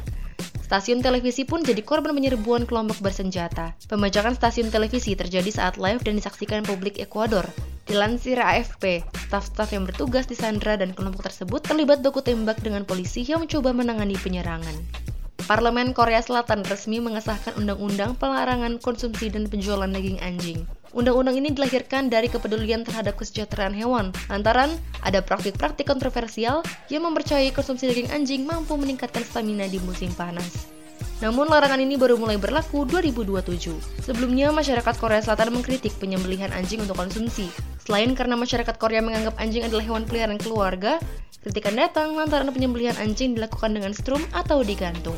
Stasiun 0.70 1.01
televisi 1.01 1.50
pun 1.50 1.65
jadi 1.65 1.82
korban 1.82 2.13
penyerbuan 2.13 2.70
kelompok 2.70 3.01
bersenjata. 3.01 3.74
Pembajakan 3.89 4.38
stasiun 4.38 4.70
televisi 4.70 5.18
terjadi 5.18 5.50
saat 5.50 5.82
live 5.82 6.06
dan 6.06 6.22
disaksikan 6.22 6.62
publik 6.62 7.01
Ekuador. 7.01 7.50
Dilansir 7.89 8.38
AFP, 8.38 9.01
staf-staf 9.34 9.74
yang 9.74 9.89
bertugas 9.89 10.29
di 10.29 10.38
Sandra 10.38 10.77
dan 10.77 10.94
kelompok 10.94 11.25
tersebut 11.25 11.65
terlibat 11.65 12.06
baku 12.06 12.22
tembak 12.22 12.62
dengan 12.62 12.86
polisi 12.86 13.25
yang 13.25 13.41
mencoba 13.41 13.74
menangani 13.74 14.13
penyerangan. 14.13 15.09
Parlemen 15.50 15.98
Korea 15.98 16.22
Selatan 16.22 16.62
resmi 16.62 17.01
mengesahkan 17.01 17.58
undang-undang 17.58 18.13
pelarangan 18.13 18.77
konsumsi 18.77 19.34
dan 19.34 19.50
penjualan 19.50 19.89
daging 19.89 20.22
anjing. 20.22 20.62
Undang-undang 20.94 21.41
ini 21.41 21.50
dilahirkan 21.50 22.06
dari 22.06 22.29
kepedulian 22.29 22.86
terhadap 22.86 23.18
kesejahteraan 23.18 23.74
hewan, 23.74 24.13
lantaran 24.29 24.77
ada 25.01 25.25
praktik-praktik 25.25 25.89
kontroversial 25.89 26.62
yang 26.94 27.01
mempercayai 27.01 27.50
konsumsi 27.50 27.89
daging 27.89 28.13
anjing 28.13 28.46
mampu 28.46 28.77
meningkatkan 28.77 29.25
stamina 29.25 29.65
di 29.65 29.82
musim 29.82 30.13
panas. 30.13 30.70
Namun 31.18 31.50
larangan 31.50 31.82
ini 31.82 31.98
baru 31.98 32.13
mulai 32.22 32.38
berlaku 32.38 32.86
2027. 32.86 34.06
Sebelumnya, 34.06 34.53
masyarakat 34.53 35.01
Korea 35.01 35.25
Selatan 35.25 35.50
mengkritik 35.58 35.98
penyembelihan 35.98 36.53
anjing 36.53 36.86
untuk 36.86 37.01
konsumsi. 37.01 37.50
Selain 37.89 38.13
karena 38.13 38.38
masyarakat 38.38 38.77
Korea 38.77 39.01
menganggap 39.01 39.34
anjing 39.41 39.65
adalah 39.65 39.82
hewan 39.82 40.06
peliharaan 40.06 40.38
keluarga, 40.38 41.01
kritikan 41.41 41.74
datang 41.74 42.13
lantaran 42.13 42.53
penyembelihan 42.53 42.94
anjing 43.01 43.34
dilakukan 43.34 43.74
dengan 43.74 43.98
strum 43.98 44.22
atau 44.29 44.62
digantung. 44.62 45.18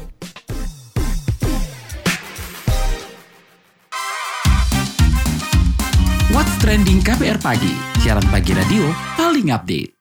What's 6.31 6.55
Trending 6.63 7.03
KPR 7.03 7.43
Pagi, 7.43 7.75
siaran 7.99 8.23
pagi 8.31 8.55
radio 8.55 8.87
paling 9.19 9.51
update. 9.51 9.91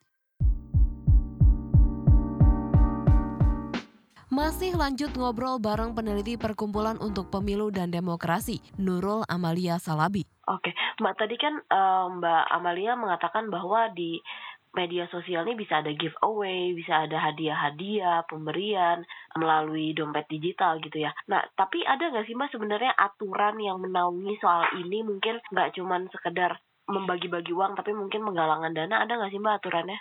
Masih 4.31 4.79
lanjut 4.79 5.11
ngobrol 5.19 5.59
bareng 5.59 5.91
peneliti 5.91 6.39
Perkumpulan 6.39 7.03
untuk 7.03 7.35
Pemilu 7.35 7.75
dan 7.75 7.91
Demokrasi, 7.91 8.63
Nurul 8.79 9.27
Amalia 9.27 9.83
Salabi. 9.83 10.23
Oke, 10.47 10.71
Mbak 11.03 11.15
tadi 11.19 11.35
kan 11.35 11.59
uh, 11.67 12.07
Mbak 12.23 12.45
Amalia 12.55 12.95
mengatakan 12.95 13.51
bahwa 13.51 13.91
di 13.91 14.23
media 14.71 15.11
sosial 15.11 15.43
ini 15.47 15.59
bisa 15.59 15.83
ada 15.83 15.91
giveaway, 15.91 16.71
bisa 16.79 17.07
ada 17.07 17.19
hadiah-hadiah, 17.19 18.23
pemberian 18.31 19.03
melalui 19.35 19.91
dompet 19.91 20.31
digital 20.31 20.79
gitu 20.79 21.03
ya. 21.03 21.11
Nah, 21.27 21.43
tapi 21.59 21.83
ada 21.83 22.11
nggak 22.11 22.27
sih 22.31 22.39
mbak 22.39 22.55
sebenarnya 22.55 22.95
aturan 22.95 23.59
yang 23.59 23.83
menaungi 23.83 24.39
soal 24.39 24.67
ini 24.79 25.03
mungkin 25.03 25.43
nggak 25.51 25.75
cuman 25.75 26.07
sekedar 26.15 26.59
membagi-bagi 26.87 27.51
uang, 27.55 27.75
tapi 27.79 27.95
mungkin 27.95 28.23
penggalangan 28.27 28.75
dana 28.75 29.03
ada 29.03 29.13
nggak 29.19 29.31
sih 29.35 29.43
mbak 29.43 29.59
aturannya? 29.63 29.99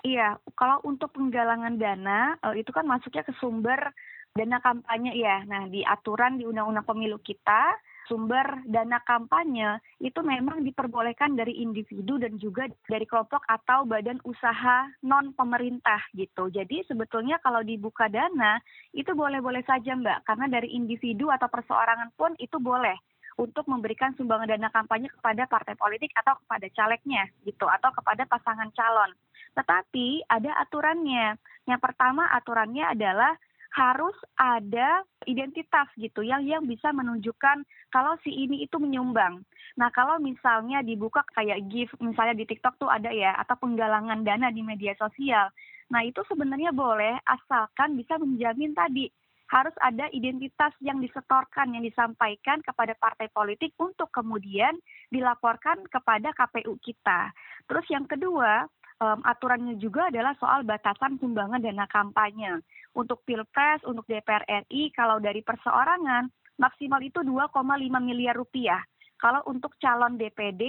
Iya, 0.00 0.40
kalau 0.56 0.80
untuk 0.88 1.12
penggalangan 1.12 1.76
dana 1.76 2.34
eh, 2.40 2.64
itu 2.64 2.72
kan 2.72 2.88
masuknya 2.88 3.22
ke 3.22 3.36
sumber 3.38 3.92
dana 4.34 4.58
kampanye 4.58 5.14
ya. 5.14 5.46
Nah, 5.46 5.70
di 5.70 5.86
aturan 5.86 6.38
di 6.38 6.46
Undang-Undang 6.46 6.86
Pemilu 6.86 7.18
kita 7.22 7.76
sumber 8.10 8.66
dana 8.66 8.98
kampanye 9.06 9.78
itu 10.02 10.18
memang 10.26 10.66
diperbolehkan 10.66 11.38
dari 11.38 11.62
individu 11.62 12.18
dan 12.18 12.34
juga 12.42 12.66
dari 12.90 13.06
kelompok 13.06 13.46
atau 13.46 13.86
badan 13.86 14.18
usaha 14.26 14.90
non 15.06 15.30
pemerintah 15.38 16.02
gitu. 16.18 16.50
Jadi 16.50 16.82
sebetulnya 16.90 17.38
kalau 17.38 17.62
dibuka 17.62 18.10
dana 18.10 18.58
itu 18.90 19.14
boleh-boleh 19.14 19.62
saja 19.62 19.94
Mbak 19.94 20.26
karena 20.26 20.50
dari 20.50 20.74
individu 20.74 21.30
atau 21.30 21.46
perseorangan 21.46 22.10
pun 22.18 22.34
itu 22.42 22.58
boleh 22.58 22.98
untuk 23.38 23.64
memberikan 23.70 24.10
sumbangan 24.18 24.50
dana 24.50 24.68
kampanye 24.74 25.06
kepada 25.14 25.46
partai 25.46 25.78
politik 25.78 26.10
atau 26.18 26.34
kepada 26.42 26.66
calegnya 26.74 27.30
gitu 27.46 27.70
atau 27.70 27.94
kepada 27.94 28.26
pasangan 28.26 28.74
calon. 28.74 29.14
Tetapi 29.54 30.26
ada 30.26 30.50
aturannya. 30.60 31.38
Yang 31.64 31.80
pertama 31.80 32.26
aturannya 32.34 32.90
adalah 32.90 33.38
harus 33.70 34.14
ada 34.34 35.06
identitas 35.30 35.86
gitu 35.94 36.26
yang 36.26 36.42
yang 36.42 36.66
bisa 36.66 36.90
menunjukkan 36.90 37.62
kalau 37.94 38.18
si 38.26 38.34
ini 38.34 38.66
itu 38.66 38.76
menyumbang. 38.82 39.46
Nah, 39.78 39.94
kalau 39.94 40.18
misalnya 40.18 40.82
dibuka 40.82 41.22
kayak 41.38 41.70
gift 41.70 41.94
misalnya 42.02 42.34
di 42.34 42.50
TikTok 42.50 42.82
tuh 42.82 42.90
ada 42.90 43.14
ya 43.14 43.38
atau 43.38 43.54
penggalangan 43.62 44.26
dana 44.26 44.50
di 44.50 44.66
media 44.66 44.98
sosial. 44.98 45.54
Nah, 45.90 46.02
itu 46.02 46.18
sebenarnya 46.26 46.74
boleh 46.74 47.18
asalkan 47.22 47.94
bisa 47.94 48.18
menjamin 48.18 48.74
tadi 48.74 49.06
harus 49.50 49.74
ada 49.82 50.06
identitas 50.14 50.70
yang 50.78 51.02
disetorkan 51.02 51.74
yang 51.74 51.82
disampaikan 51.82 52.62
kepada 52.62 52.94
partai 52.94 53.26
politik 53.34 53.74
untuk 53.82 54.06
kemudian 54.14 54.78
dilaporkan 55.10 55.82
kepada 55.90 56.30
KPU 56.30 56.78
kita. 56.78 57.34
Terus 57.66 57.86
yang 57.90 58.06
kedua, 58.06 58.66
aturannya 59.00 59.80
juga 59.80 60.12
adalah 60.12 60.36
soal 60.38 60.62
batasan 60.62 61.18
sumbangan 61.18 61.64
dana 61.64 61.88
kampanye 61.88 62.60
untuk 62.94 63.22
pilpres, 63.22 63.82
untuk 63.86 64.04
DPR 64.10 64.42
RI, 64.66 64.90
kalau 64.94 65.22
dari 65.22 65.40
perseorangan 65.44 66.26
maksimal 66.58 67.00
itu 67.00 67.22
2,5 67.22 67.54
miliar 68.02 68.36
rupiah. 68.36 68.82
Kalau 69.20 69.44
untuk 69.48 69.76
calon 69.76 70.16
DPD 70.16 70.64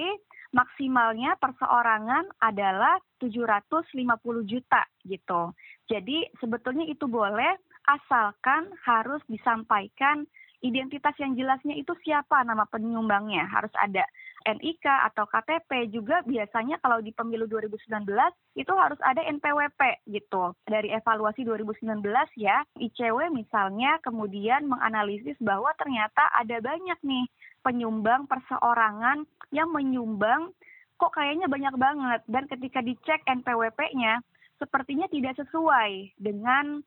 maksimalnya 0.52 1.40
perseorangan 1.40 2.28
adalah 2.44 3.00
750 3.24 3.96
juta 4.44 4.84
gitu. 5.08 5.56
Jadi 5.88 6.28
sebetulnya 6.44 6.84
itu 6.84 7.08
boleh 7.08 7.56
asalkan 7.88 8.68
harus 8.84 9.24
disampaikan 9.32 10.28
identitas 10.62 11.18
yang 11.18 11.34
jelasnya 11.34 11.74
itu 11.74 11.92
siapa? 12.06 12.46
Nama 12.46 12.64
penyumbangnya. 12.70 13.50
Harus 13.50 13.74
ada 13.78 14.06
NIK 14.46 14.86
atau 15.12 15.30
KTP 15.30 15.94
juga 15.94 16.26
biasanya 16.26 16.82
kalau 16.82 17.02
di 17.02 17.14
pemilu 17.14 17.46
2019 17.46 18.06
itu 18.58 18.74
harus 18.74 18.98
ada 19.06 19.22
NPWP 19.26 20.06
gitu. 20.10 20.54
Dari 20.66 20.90
evaluasi 20.94 21.46
2019 21.46 22.02
ya, 22.38 22.66
ICW 22.78 23.30
misalnya 23.34 24.02
kemudian 24.02 24.66
menganalisis 24.66 25.38
bahwa 25.42 25.70
ternyata 25.78 26.30
ada 26.38 26.58
banyak 26.62 26.98
nih 27.06 27.26
penyumbang 27.62 28.26
perseorangan 28.26 29.26
yang 29.54 29.70
menyumbang 29.70 30.54
kok 30.98 31.14
kayaknya 31.14 31.50
banyak 31.50 31.76
banget. 31.78 32.22
Dan 32.30 32.46
ketika 32.50 32.80
dicek 32.82 33.22
NPWP-nya 33.26 34.22
sepertinya 34.62 35.10
tidak 35.10 35.38
sesuai 35.42 36.18
dengan 36.22 36.86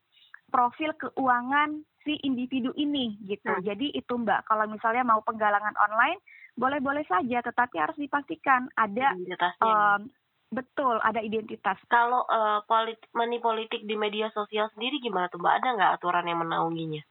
profil 0.51 0.95
keuangan 0.95 1.83
si 2.05 2.21
individu 2.21 2.71
ini 2.77 3.17
gitu. 3.25 3.49
Hmm. 3.49 3.65
Jadi 3.65 3.91
itu 3.91 4.13
Mbak, 4.13 4.45
kalau 4.45 4.69
misalnya 4.69 5.03
mau 5.03 5.19
penggalangan 5.25 5.73
online 5.75 6.21
boleh-boleh 6.55 7.03
saja 7.09 7.43
tetapi 7.43 7.75
harus 7.75 7.97
dipastikan 7.99 8.71
ada 8.79 9.11
um, 9.59 10.07
betul 10.53 10.95
ada 11.03 11.19
identitas. 11.19 11.75
Kalau 11.91 12.23
uh, 12.29 12.63
polit 12.63 13.01
money 13.11 13.43
politik 13.43 13.83
di 13.83 13.99
media 13.99 14.31
sosial 14.31 14.71
sendiri 14.71 15.01
gimana 15.03 15.27
tuh 15.27 15.41
Mbak? 15.41 15.55
Ada 15.59 15.69
nggak 15.75 15.93
aturan 15.99 16.29
yang 16.29 16.39
menaunginya? 16.45 17.03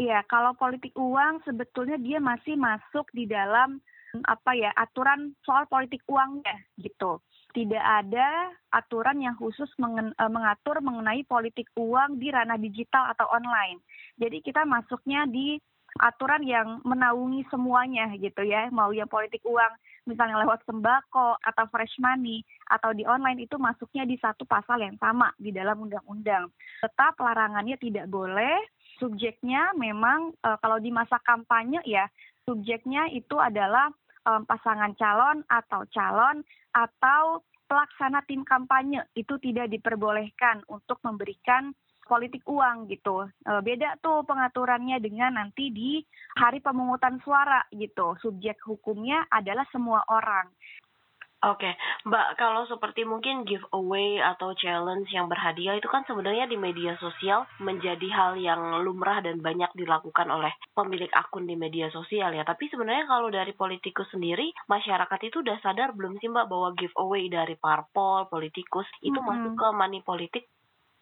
Iya, 0.00 0.24
kalau 0.26 0.56
politik 0.56 0.96
uang 0.96 1.44
sebetulnya 1.44 2.00
dia 2.00 2.18
masih 2.18 2.56
masuk 2.56 3.04
di 3.12 3.28
dalam 3.28 3.78
apa 4.26 4.58
ya 4.58 4.74
aturan 4.74 5.36
soal 5.46 5.68
politik 5.70 6.02
uangnya 6.08 6.56
gitu. 6.80 7.22
Tidak 7.50 7.82
ada 7.82 8.54
aturan 8.70 9.18
yang 9.18 9.34
khusus 9.34 9.66
uh, 9.82 10.30
mengatur 10.30 10.78
mengenai 10.78 11.26
politik 11.26 11.66
uang 11.74 12.22
di 12.22 12.30
ranah 12.30 12.58
digital 12.60 13.10
atau 13.10 13.26
online. 13.30 13.82
Jadi 14.14 14.38
kita 14.38 14.62
masuknya 14.62 15.26
di 15.26 15.58
aturan 15.98 16.46
yang 16.46 16.78
menaungi 16.86 17.42
semuanya 17.50 18.06
gitu 18.14 18.46
ya, 18.46 18.70
mau 18.70 18.94
yang 18.94 19.10
politik 19.10 19.42
uang 19.42 19.74
misalnya 20.06 20.42
lewat 20.46 20.62
sembako 20.64 21.36
atau 21.42 21.64
fresh 21.68 21.98
money 22.00 22.46
atau 22.70 22.94
di 22.94 23.04
online 23.04 23.44
itu 23.44 23.58
masuknya 23.58 24.06
di 24.06 24.16
satu 24.16 24.46
pasal 24.46 24.80
yang 24.80 24.96
sama 24.96 25.34
di 25.36 25.50
dalam 25.50 25.82
undang-undang. 25.82 26.48
Tetap 26.80 27.18
larangannya 27.20 27.76
tidak 27.76 28.06
boleh, 28.08 28.58
subjeknya 28.96 29.74
memang 29.76 30.32
e, 30.40 30.48
kalau 30.62 30.78
di 30.80 30.88
masa 30.94 31.20
kampanye 31.20 31.82
ya 31.84 32.08
subjeknya 32.48 33.12
itu 33.12 33.36
adalah 33.38 33.92
um, 34.26 34.42
pasangan 34.44 34.92
calon 34.98 35.46
atau 35.48 35.86
calon 35.94 36.42
atau 36.74 37.42
pelaksana 37.70 38.26
tim 38.26 38.42
kampanye 38.42 39.06
itu 39.14 39.38
tidak 39.38 39.70
diperbolehkan 39.70 40.66
untuk 40.66 40.98
memberikan 41.06 41.70
politik 42.10 42.42
uang 42.50 42.90
gitu. 42.90 43.30
E, 43.46 43.52
beda 43.62 43.94
tuh 44.02 44.26
pengaturannya 44.26 44.98
dengan 44.98 45.38
nanti 45.38 45.70
di 45.70 46.02
hari 46.34 46.58
pemungutan 46.58 47.22
suara 47.22 47.62
gitu. 47.70 48.18
Subjek 48.18 48.58
hukumnya 48.66 49.22
adalah 49.30 49.62
semua 49.70 50.02
orang. 50.10 50.50
Oke, 51.40 51.72
Mbak, 52.04 52.36
kalau 52.36 52.68
seperti 52.68 53.08
mungkin 53.08 53.48
giveaway 53.48 54.20
atau 54.20 54.52
challenge 54.60 55.08
yang 55.08 55.24
berhadiah 55.24 55.72
itu 55.80 55.88
kan 55.88 56.04
sebenarnya 56.04 56.44
di 56.44 56.60
media 56.60 57.00
sosial 57.00 57.48
menjadi 57.56 58.04
hal 58.12 58.36
yang 58.36 58.84
lumrah 58.84 59.24
dan 59.24 59.40
banyak 59.40 59.72
dilakukan 59.72 60.28
oleh 60.28 60.52
pemilik 60.76 61.08
akun 61.16 61.48
di 61.48 61.56
media 61.56 61.88
sosial 61.88 62.36
ya. 62.36 62.44
Tapi 62.44 62.68
sebenarnya 62.68 63.08
kalau 63.08 63.32
dari 63.32 63.56
politikus 63.56 64.12
sendiri, 64.12 64.52
masyarakat 64.68 65.20
itu 65.32 65.40
udah 65.40 65.56
sadar 65.64 65.96
belum 65.96 66.20
sih 66.20 66.28
Mbak 66.28 66.44
bahwa 66.44 66.68
giveaway 66.76 67.32
dari 67.32 67.56
parpol, 67.56 68.28
politikus 68.28 68.84
itu 69.00 69.16
mm 69.16 69.24
-hmm. 69.24 69.32
masuk 69.32 69.52
ke 69.56 69.68
money 69.72 70.00
politik? 70.04 70.44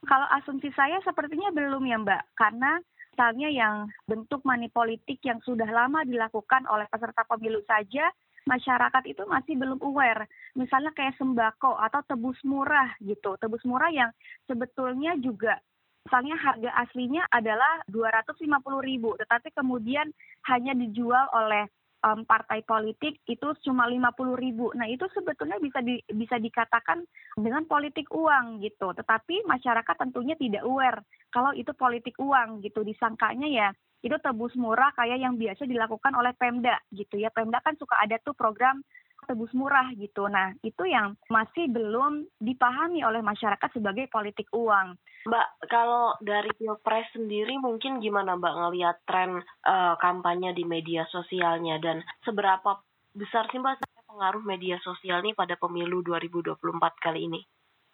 Kalau 0.06 0.30
asumsi 0.38 0.70
saya 0.78 1.02
sepertinya 1.02 1.50
belum 1.50 1.82
ya 1.82 1.98
Mbak, 1.98 2.38
karena 2.38 2.78
misalnya 3.10 3.50
yang 3.50 3.90
bentuk 4.06 4.46
money 4.46 4.70
politik 4.70 5.18
yang 5.26 5.42
sudah 5.42 5.66
lama 5.66 6.06
dilakukan 6.06 6.62
oleh 6.70 6.86
peserta 6.86 7.26
pemilu 7.26 7.58
saja 7.66 8.14
masyarakat 8.48 9.04
itu 9.04 9.22
masih 9.28 9.60
belum 9.60 9.84
aware. 9.84 10.24
Misalnya 10.56 10.96
kayak 10.96 11.20
sembako 11.20 11.76
atau 11.76 12.00
tebus 12.08 12.40
murah 12.48 12.96
gitu. 13.04 13.36
Tebus 13.36 13.60
murah 13.68 13.92
yang 13.92 14.10
sebetulnya 14.48 15.12
juga 15.20 15.60
misalnya 16.08 16.40
harga 16.40 16.70
aslinya 16.88 17.28
adalah 17.28 17.84
250 17.92 18.40
ribu, 18.80 19.12
tetapi 19.20 19.52
kemudian 19.52 20.08
hanya 20.48 20.72
dijual 20.72 21.28
oleh 21.36 21.68
um, 22.00 22.24
partai 22.24 22.64
politik 22.64 23.20
itu 23.28 23.48
cuma 23.66 23.84
50 23.84 24.16
ribu. 24.40 24.72
Nah 24.72 24.88
itu 24.88 25.04
sebetulnya 25.12 25.60
bisa 25.60 25.84
di, 25.84 26.00
bisa 26.08 26.40
dikatakan 26.40 27.04
dengan 27.36 27.68
politik 27.68 28.08
uang 28.08 28.64
gitu. 28.64 28.96
Tetapi 28.96 29.44
masyarakat 29.44 29.96
tentunya 30.00 30.32
tidak 30.40 30.64
aware 30.64 31.04
kalau 31.28 31.52
itu 31.52 31.76
politik 31.76 32.16
uang 32.16 32.64
gitu. 32.64 32.80
Disangkanya 32.80 33.48
ya 33.52 33.68
itu 34.02 34.16
tebus 34.22 34.54
murah 34.54 34.94
kayak 34.94 35.18
yang 35.18 35.34
biasa 35.34 35.66
dilakukan 35.66 36.14
oleh 36.14 36.32
Pemda 36.38 36.78
gitu 36.94 37.18
ya. 37.18 37.30
Pemda 37.34 37.58
kan 37.62 37.74
suka 37.74 37.98
ada 37.98 38.16
tuh 38.22 38.34
program 38.34 38.82
tebus 39.26 39.52
murah 39.52 39.90
gitu. 39.98 40.24
Nah, 40.30 40.54
itu 40.64 40.88
yang 40.88 41.18
masih 41.28 41.68
belum 41.68 42.24
dipahami 42.40 43.04
oleh 43.04 43.20
masyarakat 43.20 43.68
sebagai 43.74 44.08
politik 44.08 44.48
uang. 44.54 44.96
Mbak, 45.28 45.48
kalau 45.68 46.16
dari 46.24 46.48
Pilpres 46.56 47.10
sendiri 47.12 47.58
mungkin 47.60 48.00
gimana 48.00 48.38
Mbak 48.38 48.54
ngelihat 48.54 48.96
tren 49.04 49.42
uh, 49.66 49.94
kampanye 50.00 50.56
di 50.56 50.64
media 50.64 51.04
sosialnya 51.12 51.76
dan 51.82 52.00
seberapa 52.24 52.80
besar 53.12 53.50
sih 53.52 53.60
Mbak 53.60 53.84
pengaruh 54.08 54.40
media 54.40 54.80
sosial 54.80 55.20
ini 55.20 55.36
pada 55.36 55.60
pemilu 55.60 56.00
2024 56.00 56.56
kali 57.04 57.28
ini? 57.28 57.40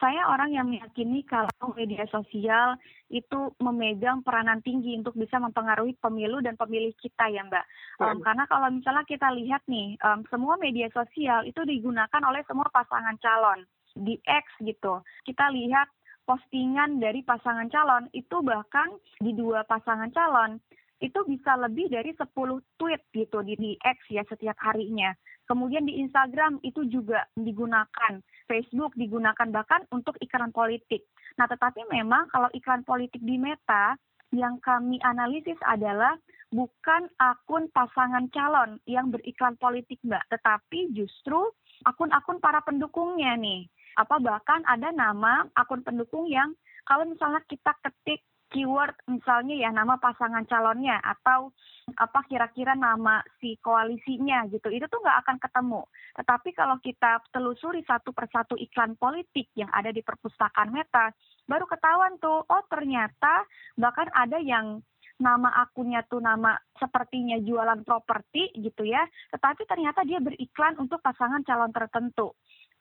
Saya 0.05 0.29
orang 0.29 0.53
yang 0.53 0.69
meyakini 0.69 1.25
kalau 1.25 1.49
media 1.73 2.05
sosial 2.13 2.77
itu 3.09 3.57
memegang 3.57 4.21
peranan 4.21 4.61
tinggi 4.61 5.01
untuk 5.01 5.17
bisa 5.17 5.41
mempengaruhi 5.41 5.97
pemilu 5.97 6.45
dan 6.45 6.61
pemilih 6.61 6.93
kita 7.01 7.33
ya 7.33 7.41
Mbak. 7.49 7.65
Um, 8.05 8.21
karena 8.21 8.45
kalau 8.45 8.69
misalnya 8.69 9.09
kita 9.09 9.33
lihat 9.33 9.65
nih, 9.65 9.97
um, 10.05 10.21
semua 10.29 10.61
media 10.61 10.93
sosial 10.93 11.49
itu 11.49 11.57
digunakan 11.65 12.21
oleh 12.21 12.45
semua 12.45 12.69
pasangan 12.69 13.17
calon 13.17 13.65
di 13.97 14.21
X 14.29 14.45
gitu. 14.61 15.01
Kita 15.25 15.49
lihat 15.49 15.89
postingan 16.29 17.01
dari 17.01 17.25
pasangan 17.25 17.73
calon 17.73 18.05
itu 18.13 18.45
bahkan 18.45 18.93
di 19.25 19.33
dua 19.33 19.65
pasangan 19.65 20.13
calon 20.13 20.61
itu 21.01 21.21
bisa 21.29 21.57
lebih 21.61 21.93
dari 21.93 22.17
10 22.17 22.33
tweet 22.81 23.03
gitu 23.13 23.45
di, 23.45 23.55
di 23.57 23.73
X 23.81 23.99
ya 24.09 24.25
setiap 24.29 24.57
harinya. 24.61 25.13
Kemudian 25.45 25.85
di 25.85 26.01
Instagram 26.01 26.57
itu 26.65 26.89
juga 26.89 27.29
digunakan, 27.37 28.13
Facebook 28.49 28.97
digunakan 28.97 29.49
bahkan 29.53 29.85
untuk 29.93 30.17
iklan 30.25 30.53
politik. 30.57 31.05
Nah, 31.37 31.45
tetapi 31.45 31.85
memang 31.93 32.33
kalau 32.33 32.49
iklan 32.57 32.81
politik 32.85 33.21
di 33.21 33.37
Meta 33.37 33.97
yang 34.33 34.59
kami 34.65 34.99
analisis 35.05 35.59
adalah 35.63 36.17
bukan 36.51 37.07
akun 37.21 37.71
pasangan 37.71 38.27
calon 38.33 38.81
yang 38.89 39.13
beriklan 39.13 39.55
politik, 39.61 40.01
Mbak, 40.03 40.27
tetapi 40.33 40.91
justru 40.97 41.39
akun-akun 41.85 42.41
para 42.41 42.65
pendukungnya 42.65 43.37
nih. 43.37 43.69
Apa 43.95 44.19
bahkan 44.19 44.65
ada 44.67 44.91
nama 44.91 45.47
akun 45.55 45.85
pendukung 45.87 46.27
yang 46.27 46.51
kalau 46.85 47.07
misalnya 47.07 47.41
kita 47.47 47.73
ketik 47.85 48.21
keyword 48.55 48.95
misalnya 49.11 49.59
ya 49.59 49.75
nama 49.75 49.99
pasangan 49.99 50.47
calonnya 50.47 51.03
atau 51.03 51.51
apa 51.99 52.23
kira-kira 52.31 52.79
nama 52.79 53.19
si 53.43 53.59
koalisinya 53.59 54.47
gitu. 54.49 54.71
Itu 54.71 54.87
tuh 54.87 55.03
nggak 55.03 55.21
akan 55.27 55.37
ketemu. 55.43 55.83
Tetapi 56.15 56.49
kalau 56.55 56.79
kita 56.79 57.19
telusuri 57.35 57.83
satu 57.83 58.15
persatu 58.15 58.55
iklan 58.55 58.95
politik 58.95 59.51
yang 59.59 59.69
ada 59.75 59.91
di 59.91 60.01
perpustakaan 60.07 60.71
Meta 60.71 61.11
baru 61.51 61.67
ketahuan 61.67 62.17
tuh 62.23 62.47
oh 62.47 62.63
ternyata 62.71 63.43
bahkan 63.75 64.09
ada 64.15 64.39
yang 64.39 64.81
nama 65.19 65.47
akunnya 65.63 66.03
tuh 66.11 66.19
nama 66.19 66.59
sepertinya 66.79 67.37
jualan 67.43 67.83
properti 67.83 68.55
gitu 68.55 68.87
ya. 68.87 69.03
Tetapi 69.35 69.67
ternyata 69.67 70.07
dia 70.07 70.23
beriklan 70.23 70.79
untuk 70.79 71.03
pasangan 71.03 71.43
calon 71.43 71.75
tertentu 71.75 72.33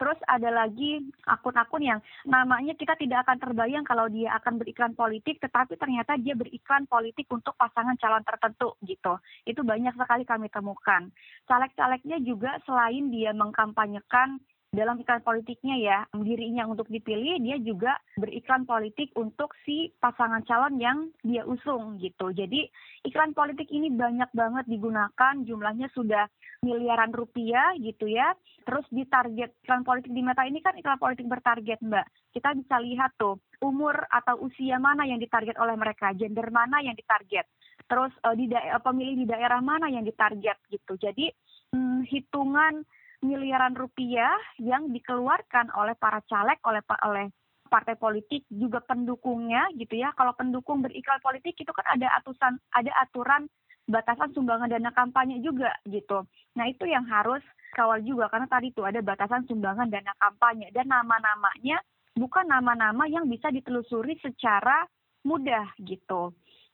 Terus 0.04 0.20
ada 0.28 0.52
lagi 0.52 1.00
akun-akun 1.24 1.80
yang 1.80 2.04
namanya 2.28 2.76
kita 2.76 3.00
tidak 3.00 3.24
akan 3.24 3.40
terbayang 3.40 3.88
kalau 3.88 4.12
dia 4.12 4.36
akan 4.36 4.60
beriklan 4.60 4.92
politik, 5.00 5.40
tetapi 5.40 5.80
ternyata 5.80 6.20
dia 6.20 6.36
beriklan 6.36 6.84
politik 6.92 7.24
untuk 7.32 7.56
pasangan 7.56 7.96
calon 7.96 8.20
tertentu 8.28 8.76
gitu. 8.84 9.16
Itu 9.48 9.64
banyak 9.64 9.96
sekali 9.96 10.28
kami 10.28 10.52
temukan. 10.52 11.08
Caleg-calegnya 11.48 12.20
juga 12.20 12.60
selain 12.68 13.16
dia 13.16 13.32
mengkampanyekan 13.32 14.44
dalam 14.74 14.98
iklan 14.98 15.22
politiknya 15.22 15.78
ya 15.78 15.98
dirinya 16.18 16.66
untuk 16.66 16.90
dipilih 16.90 17.38
dia 17.38 17.62
juga 17.62 17.94
beriklan 18.18 18.66
politik 18.66 19.14
untuk 19.14 19.54
si 19.62 19.94
pasangan 20.02 20.42
calon 20.50 20.82
yang 20.82 21.14
dia 21.22 21.46
usung 21.46 22.02
gitu. 22.02 22.34
Jadi 22.34 22.66
iklan 23.06 23.38
politik 23.38 23.70
ini 23.70 23.94
banyak 23.94 24.34
banget 24.34 24.66
digunakan 24.66 25.34
jumlahnya 25.46 25.94
sudah 25.94 26.26
miliaran 26.66 27.14
rupiah 27.14 27.78
gitu 27.78 28.10
ya. 28.10 28.34
Terus 28.66 28.90
di 28.90 29.06
target 29.06 29.54
iklan 29.62 29.86
politik 29.86 30.10
di 30.10 30.26
Meta 30.26 30.42
ini 30.42 30.58
kan 30.66 30.74
iklan 30.74 30.98
politik 30.98 31.30
bertarget 31.30 31.78
mbak. 31.86 32.10
Kita 32.34 32.58
bisa 32.58 32.82
lihat 32.82 33.14
tuh 33.14 33.38
umur 33.62 33.94
atau 34.10 34.42
usia 34.42 34.82
mana 34.82 35.06
yang 35.06 35.22
ditarget 35.22 35.54
oleh 35.62 35.78
mereka 35.78 36.18
gender 36.18 36.50
mana 36.50 36.82
yang 36.82 36.98
ditarget. 36.98 37.46
Terus 37.86 38.10
uh, 38.26 38.34
di 38.34 38.50
daerah 38.50 38.82
pemilih 38.82 39.22
di 39.22 39.28
daerah 39.30 39.62
mana 39.62 39.86
yang 39.86 40.02
ditarget 40.02 40.58
gitu. 40.74 40.98
Jadi 40.98 41.30
hmm, 41.78 42.10
hitungan 42.10 42.82
miliaran 43.24 43.74
rupiah 43.74 44.36
yang 44.60 44.92
dikeluarkan 44.92 45.72
oleh 45.74 45.96
para 45.98 46.20
caleg 46.28 46.60
oleh 46.68 46.84
oleh 47.08 47.26
partai 47.72 47.98
politik 47.98 48.46
juga 48.54 48.84
pendukungnya 48.86 49.66
gitu 49.80 49.98
ya. 49.98 50.14
Kalau 50.14 50.38
pendukung 50.38 50.86
beriklan 50.86 51.18
politik 51.24 51.58
itu 51.58 51.72
kan 51.74 51.98
ada 51.98 52.12
aturan 52.20 52.54
ada 52.76 52.92
aturan 53.02 53.50
batasan 53.90 54.32
sumbangan 54.32 54.70
dana 54.70 54.92
kampanye 54.94 55.42
juga 55.42 55.74
gitu. 55.90 56.24
Nah, 56.56 56.66
itu 56.70 56.86
yang 56.86 57.04
harus 57.10 57.42
kawal 57.74 58.00
juga 58.06 58.30
karena 58.30 58.48
tadi 58.48 58.70
itu 58.70 58.86
ada 58.86 59.02
batasan 59.02 59.50
sumbangan 59.50 59.90
dana 59.90 60.14
kampanye 60.22 60.70
dan 60.72 60.88
nama-namanya 60.88 61.82
bukan 62.14 62.46
nama-nama 62.46 63.10
yang 63.10 63.26
bisa 63.26 63.50
ditelusuri 63.50 64.16
secara 64.22 64.86
mudah 65.26 65.66
gitu. 65.82 66.32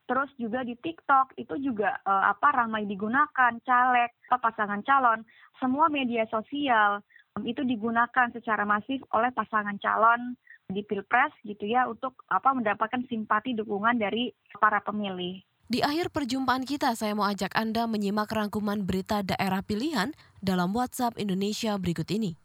Terus 0.09 0.33
juga 0.41 0.65
di 0.65 0.73
TikTok 0.73 1.37
itu 1.37 1.53
juga 1.61 2.01
uh, 2.01 2.33
apa 2.33 2.49
ramai 2.49 2.89
digunakan 2.89 3.53
caleg, 3.61 4.09
pasangan 4.25 4.81
calon, 4.81 5.21
semua 5.61 5.85
media 5.85 6.25
sosial 6.33 7.05
um, 7.37 7.45
itu 7.45 7.61
digunakan 7.61 8.33
secara 8.33 8.65
masif 8.65 9.05
oleh 9.13 9.29
pasangan 9.29 9.77
calon 9.77 10.33
di 10.65 10.81
Pilpres 10.81 11.29
gitu 11.45 11.61
ya 11.69 11.85
untuk 11.85 12.25
apa 12.25 12.57
mendapatkan 12.57 13.05
simpati 13.05 13.53
dukungan 13.53 14.01
dari 14.01 14.33
para 14.57 14.81
pemilih. 14.81 15.45
Di 15.69 15.85
akhir 15.85 16.09
perjumpaan 16.09 16.65
kita, 16.65 16.97
saya 16.97 17.13
mau 17.13 17.29
ajak 17.29 17.53
Anda 17.53 17.85
menyimak 17.85 18.33
rangkuman 18.33 18.81
berita 18.89 19.21
daerah 19.21 19.61
pilihan 19.61 20.17
dalam 20.41 20.73
WhatsApp 20.73 21.21
Indonesia 21.21 21.77
berikut 21.77 22.09
ini. 22.09 22.41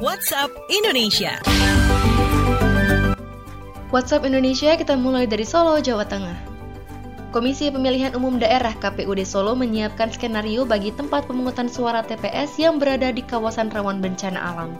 WhatsApp 0.00 0.48
Indonesia. 0.72 1.36
WhatsApp 3.90 4.22
Indonesia 4.22 4.70
kita 4.78 4.94
mulai 4.94 5.26
dari 5.26 5.42
Solo, 5.42 5.82
Jawa 5.82 6.06
Tengah. 6.06 6.38
Komisi 7.34 7.74
Pemilihan 7.74 8.14
Umum 8.14 8.38
Daerah 8.38 8.70
KPUD 8.78 9.26
Solo 9.26 9.58
menyiapkan 9.58 10.14
skenario 10.14 10.62
bagi 10.62 10.94
tempat 10.94 11.26
pemungutan 11.26 11.66
suara 11.66 11.98
TPS 12.06 12.54
yang 12.54 12.78
berada 12.78 13.10
di 13.10 13.18
kawasan 13.18 13.66
rawan 13.66 13.98
bencana 13.98 14.38
alam. 14.38 14.78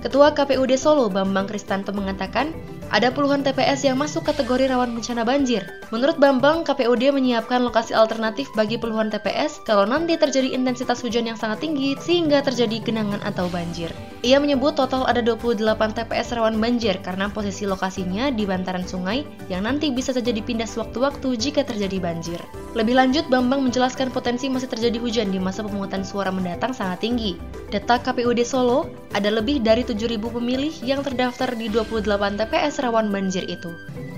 Ketua 0.00 0.32
KPUD 0.32 0.72
Solo 0.80 1.12
Bambang 1.12 1.52
Kristanto 1.52 1.92
mengatakan, 1.92 2.56
ada 2.90 3.14
puluhan 3.14 3.46
TPS 3.46 3.86
yang 3.86 3.96
masuk 4.02 4.26
kategori 4.26 4.66
rawan 4.66 4.90
bencana 4.90 5.22
banjir. 5.22 5.62
Menurut 5.94 6.18
Bambang, 6.18 6.66
KPUD 6.66 7.14
menyiapkan 7.14 7.62
lokasi 7.62 7.94
alternatif 7.94 8.50
bagi 8.58 8.78
puluhan 8.82 9.10
TPS 9.14 9.62
kalau 9.62 9.86
nanti 9.86 10.18
terjadi 10.18 10.50
intensitas 10.50 10.98
hujan 11.06 11.30
yang 11.30 11.38
sangat 11.38 11.62
tinggi 11.62 11.94
sehingga 12.02 12.42
terjadi 12.42 12.82
genangan 12.82 13.22
atau 13.22 13.46
banjir. 13.50 13.94
Ia 14.26 14.36
menyebut 14.42 14.76
total 14.76 15.06
ada 15.06 15.22
28 15.22 15.62
TPS 15.96 16.34
rawan 16.36 16.58
banjir 16.58 16.98
karena 17.00 17.30
posisi 17.30 17.64
lokasinya 17.64 18.28
di 18.34 18.44
bantaran 18.44 18.84
sungai 18.84 19.24
yang 19.46 19.64
nanti 19.64 19.88
bisa 19.94 20.10
saja 20.10 20.34
dipindah 20.34 20.66
sewaktu-waktu 20.66 21.38
jika 21.38 21.62
terjadi 21.62 22.02
banjir. 22.02 22.42
Lebih 22.74 22.94
lanjut, 22.94 23.26
Bambang 23.30 23.66
menjelaskan 23.66 24.10
potensi 24.10 24.46
masih 24.50 24.70
terjadi 24.70 24.98
hujan 24.98 25.30
di 25.30 25.38
masa 25.38 25.62
pemungutan 25.66 26.02
suara 26.02 26.30
mendatang 26.30 26.74
sangat 26.74 27.02
tinggi. 27.06 27.38
Data 27.70 28.02
KPUD 28.02 28.42
Solo, 28.42 28.90
ada 29.14 29.30
lebih 29.30 29.62
dari 29.62 29.82
7.000 29.86 30.18
pemilih 30.22 30.74
yang 30.82 31.02
terdaftar 31.02 31.54
di 31.54 31.70
28 31.70 32.38
TPS 32.38 32.79
rawan 32.80 33.12
banjir 33.12 33.44
itu. 33.46 33.70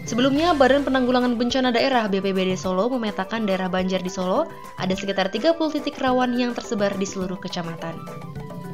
Sebelumnya, 0.03 0.55
Badan 0.55 0.83
Penanggulangan 0.83 1.39
Bencana 1.39 1.71
Daerah 1.71 2.11
BPBD 2.11 2.59
Solo 2.59 2.91
memetakan 2.91 3.47
daerah 3.47 3.71
banjir 3.71 4.03
di 4.03 4.11
Solo 4.11 4.51
ada 4.79 4.95
sekitar 4.95 5.31
30 5.31 5.55
titik 5.79 5.99
rawan 6.03 6.35
yang 6.35 6.55
tersebar 6.55 6.91
di 6.99 7.07
seluruh 7.07 7.39
kecamatan. 7.39 7.95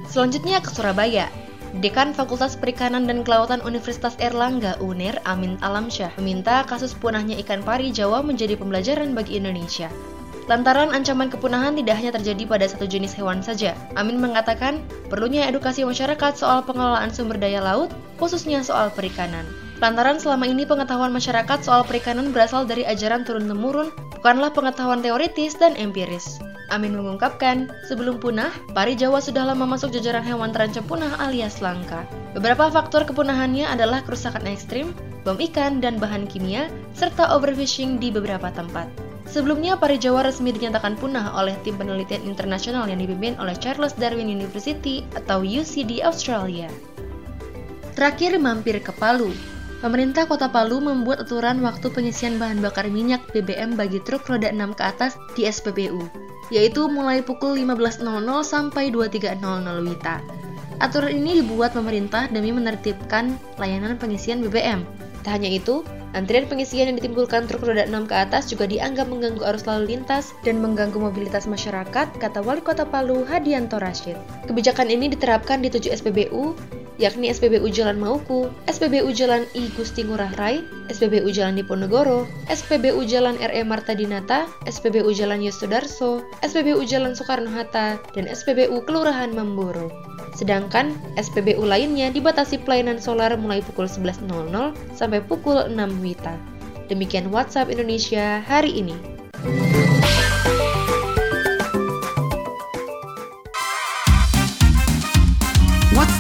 Selanjutnya 0.09 0.65
ke 0.65 0.73
Surabaya. 0.73 1.29
Dekan 1.85 2.17
Fakultas 2.17 2.57
Perikanan 2.57 3.05
dan 3.05 3.21
Kelautan 3.29 3.61
Universitas 3.61 4.17
Erlangga 4.17 4.81
UNER 4.81 5.21
Amin 5.29 5.61
Alamsyah 5.61 6.17
meminta 6.17 6.65
kasus 6.65 6.97
punahnya 6.97 7.37
ikan 7.45 7.61
pari 7.61 7.93
Jawa 7.93 8.25
menjadi 8.25 8.57
pembelajaran 8.57 9.13
bagi 9.13 9.37
Indonesia. 9.37 9.93
Lantaran 10.49 10.97
ancaman 10.97 11.29
kepunahan 11.29 11.77
tidak 11.77 12.01
hanya 12.01 12.17
terjadi 12.17 12.49
pada 12.49 12.65
satu 12.65 12.89
jenis 12.89 13.13
hewan 13.13 13.45
saja. 13.45 13.77
Amin 14.01 14.17
mengatakan, 14.17 14.81
perlunya 15.13 15.45
edukasi 15.45 15.85
masyarakat 15.85 16.41
soal 16.41 16.65
pengelolaan 16.65 17.13
sumber 17.13 17.37
daya 17.37 17.61
laut, 17.61 17.93
khususnya 18.17 18.65
soal 18.65 18.89
perikanan. 18.89 19.45
Lantaran 19.79 20.19
selama 20.19 20.43
ini 20.43 20.67
pengetahuan 20.67 21.15
masyarakat 21.15 21.63
soal 21.63 21.87
perikanan 21.87 22.35
berasal 22.35 22.67
dari 22.67 22.83
ajaran 22.83 23.23
turun-temurun, 23.23 23.95
bukanlah 24.19 24.51
pengetahuan 24.51 24.99
teoritis 24.99 25.55
dan 25.55 25.79
empiris. 25.79 26.43
Amin 26.75 26.99
mengungkapkan, 26.99 27.71
sebelum 27.87 28.19
punah, 28.19 28.51
pari 28.75 28.99
Jawa 28.99 29.23
sudah 29.23 29.47
lama 29.47 29.65
masuk 29.65 29.95
jajaran 29.95 30.27
hewan 30.27 30.51
terancam 30.51 30.83
punah 30.83 31.15
alias 31.23 31.63
langka. 31.63 32.03
Beberapa 32.35 32.69
faktor 32.75 33.07
kepunahannya 33.07 33.71
adalah 33.71 34.03
kerusakan 34.03 34.51
ekstrim, 34.51 34.91
bom 35.23 35.39
ikan 35.39 35.79
dan 35.79 36.03
bahan 36.03 36.27
kimia, 36.27 36.67
serta 36.99 37.31
overfishing 37.31 38.03
di 38.03 38.11
beberapa 38.11 38.51
tempat. 38.51 38.91
Sebelumnya, 39.31 39.79
pari 39.79 39.97
Jawa 39.97 40.27
resmi 40.27 40.51
dinyatakan 40.51 40.99
punah 40.99 41.39
oleh 41.39 41.55
tim 41.63 41.79
penelitian 41.79 42.27
internasional 42.27 42.91
yang 42.91 42.99
dipimpin 42.99 43.39
oleh 43.39 43.55
Charles 43.57 43.95
Darwin 43.95 44.27
University 44.27 45.07
atau 45.15 45.47
UCD 45.47 46.03
Australia. 46.03 46.67
Terakhir 47.95 48.37
mampir 48.43 48.83
ke 48.83 48.91
Palu. 48.93 49.31
Pemerintah 49.79 50.27
Kota 50.27 50.51
Palu 50.51 50.83
membuat 50.83 51.23
aturan 51.23 51.63
waktu 51.63 51.87
pengisian 51.95 52.35
bahan 52.35 52.59
bakar 52.59 52.91
minyak 52.91 53.23
BBM 53.31 53.79
bagi 53.79 54.03
truk 54.03 54.27
roda 54.27 54.51
6 54.51 54.75
ke 54.75 54.83
atas 54.83 55.15
di 55.39 55.47
SPBU, 55.47 56.03
yaitu 56.51 56.91
mulai 56.91 57.23
pukul 57.23 57.55
15.00 57.55 58.03
sampai 58.43 58.91
23.00 58.91 59.39
WITA. 59.87 60.19
Aturan 60.83 61.23
ini 61.23 61.47
dibuat 61.47 61.79
pemerintah 61.79 62.27
demi 62.27 62.51
menertibkan 62.51 63.39
layanan 63.55 63.95
pengisian 63.95 64.43
BBM. 64.43 64.83
Tak 65.23 65.39
hanya 65.39 65.47
itu, 65.47 65.87
antrian 66.11 66.51
pengisian 66.51 66.91
yang 66.91 66.99
ditimbulkan 66.99 67.47
truk 67.47 67.63
roda 67.63 67.87
6 67.87 68.11
ke 68.11 68.15
atas 68.19 68.51
juga 68.51 68.67
dianggap 68.67 69.07
mengganggu 69.07 69.47
arus 69.47 69.63
lalu 69.71 69.95
lintas 69.95 70.35
dan 70.43 70.59
mengganggu 70.59 70.99
mobilitas 70.99 71.47
masyarakat, 71.47 72.19
kata 72.19 72.43
Wali 72.43 72.67
Kota 72.67 72.83
Palu 72.83 73.23
Hadianto 73.31 73.79
Rashid. 73.79 74.19
Kebijakan 74.51 74.91
ini 74.91 75.07
diterapkan 75.15 75.63
di 75.63 75.71
7 75.71 76.03
SPBU 76.03 76.59
yakni 76.99 77.31
SPBU 77.31 77.71
Jalan 77.71 78.03
Mauku, 78.03 78.51
SPBU 78.67 79.15
Jalan 79.15 79.47
I 79.55 79.71
Gusti 79.79 80.03
Ngurah 80.03 80.35
Rai, 80.35 80.67
SPBU 80.91 81.31
Jalan 81.31 81.55
Diponegoro, 81.55 82.27
SPBU 82.51 83.07
Jalan 83.07 83.39
RE 83.39 83.63
Marta 83.63 83.95
Dinata, 83.95 84.51
SPBU 84.67 85.15
Jalan 85.15 85.41
Yosudarso, 85.41 86.27
SPBU 86.43 86.83
Jalan 86.85 87.15
Soekarno-Hatta, 87.15 88.03
dan 88.13 88.27
SPBU 88.27 88.83
Kelurahan 88.85 89.31
Mamboro. 89.31 89.89
Sedangkan 90.35 90.95
SPBU 91.19 91.63
lainnya 91.63 92.11
dibatasi 92.11 92.63
pelayanan 92.67 92.99
solar 92.99 93.35
mulai 93.39 93.63
pukul 93.63 93.87
11.00 93.87 94.29
sampai 94.95 95.23
pukul 95.23 95.71
6 95.71 95.75
WITA. 96.03 96.35
Demikian 96.91 97.31
WhatsApp 97.31 97.71
Indonesia 97.71 98.43
hari 98.43 98.75
ini. 98.75 98.97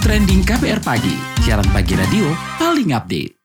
Trending 0.08 0.40
KPR 0.40 0.80
Pagi, 0.80 1.12
siaran 1.44 1.68
pagi 1.68 1.92
radio 1.92 2.32
paling 2.56 2.96
update. 2.96 3.37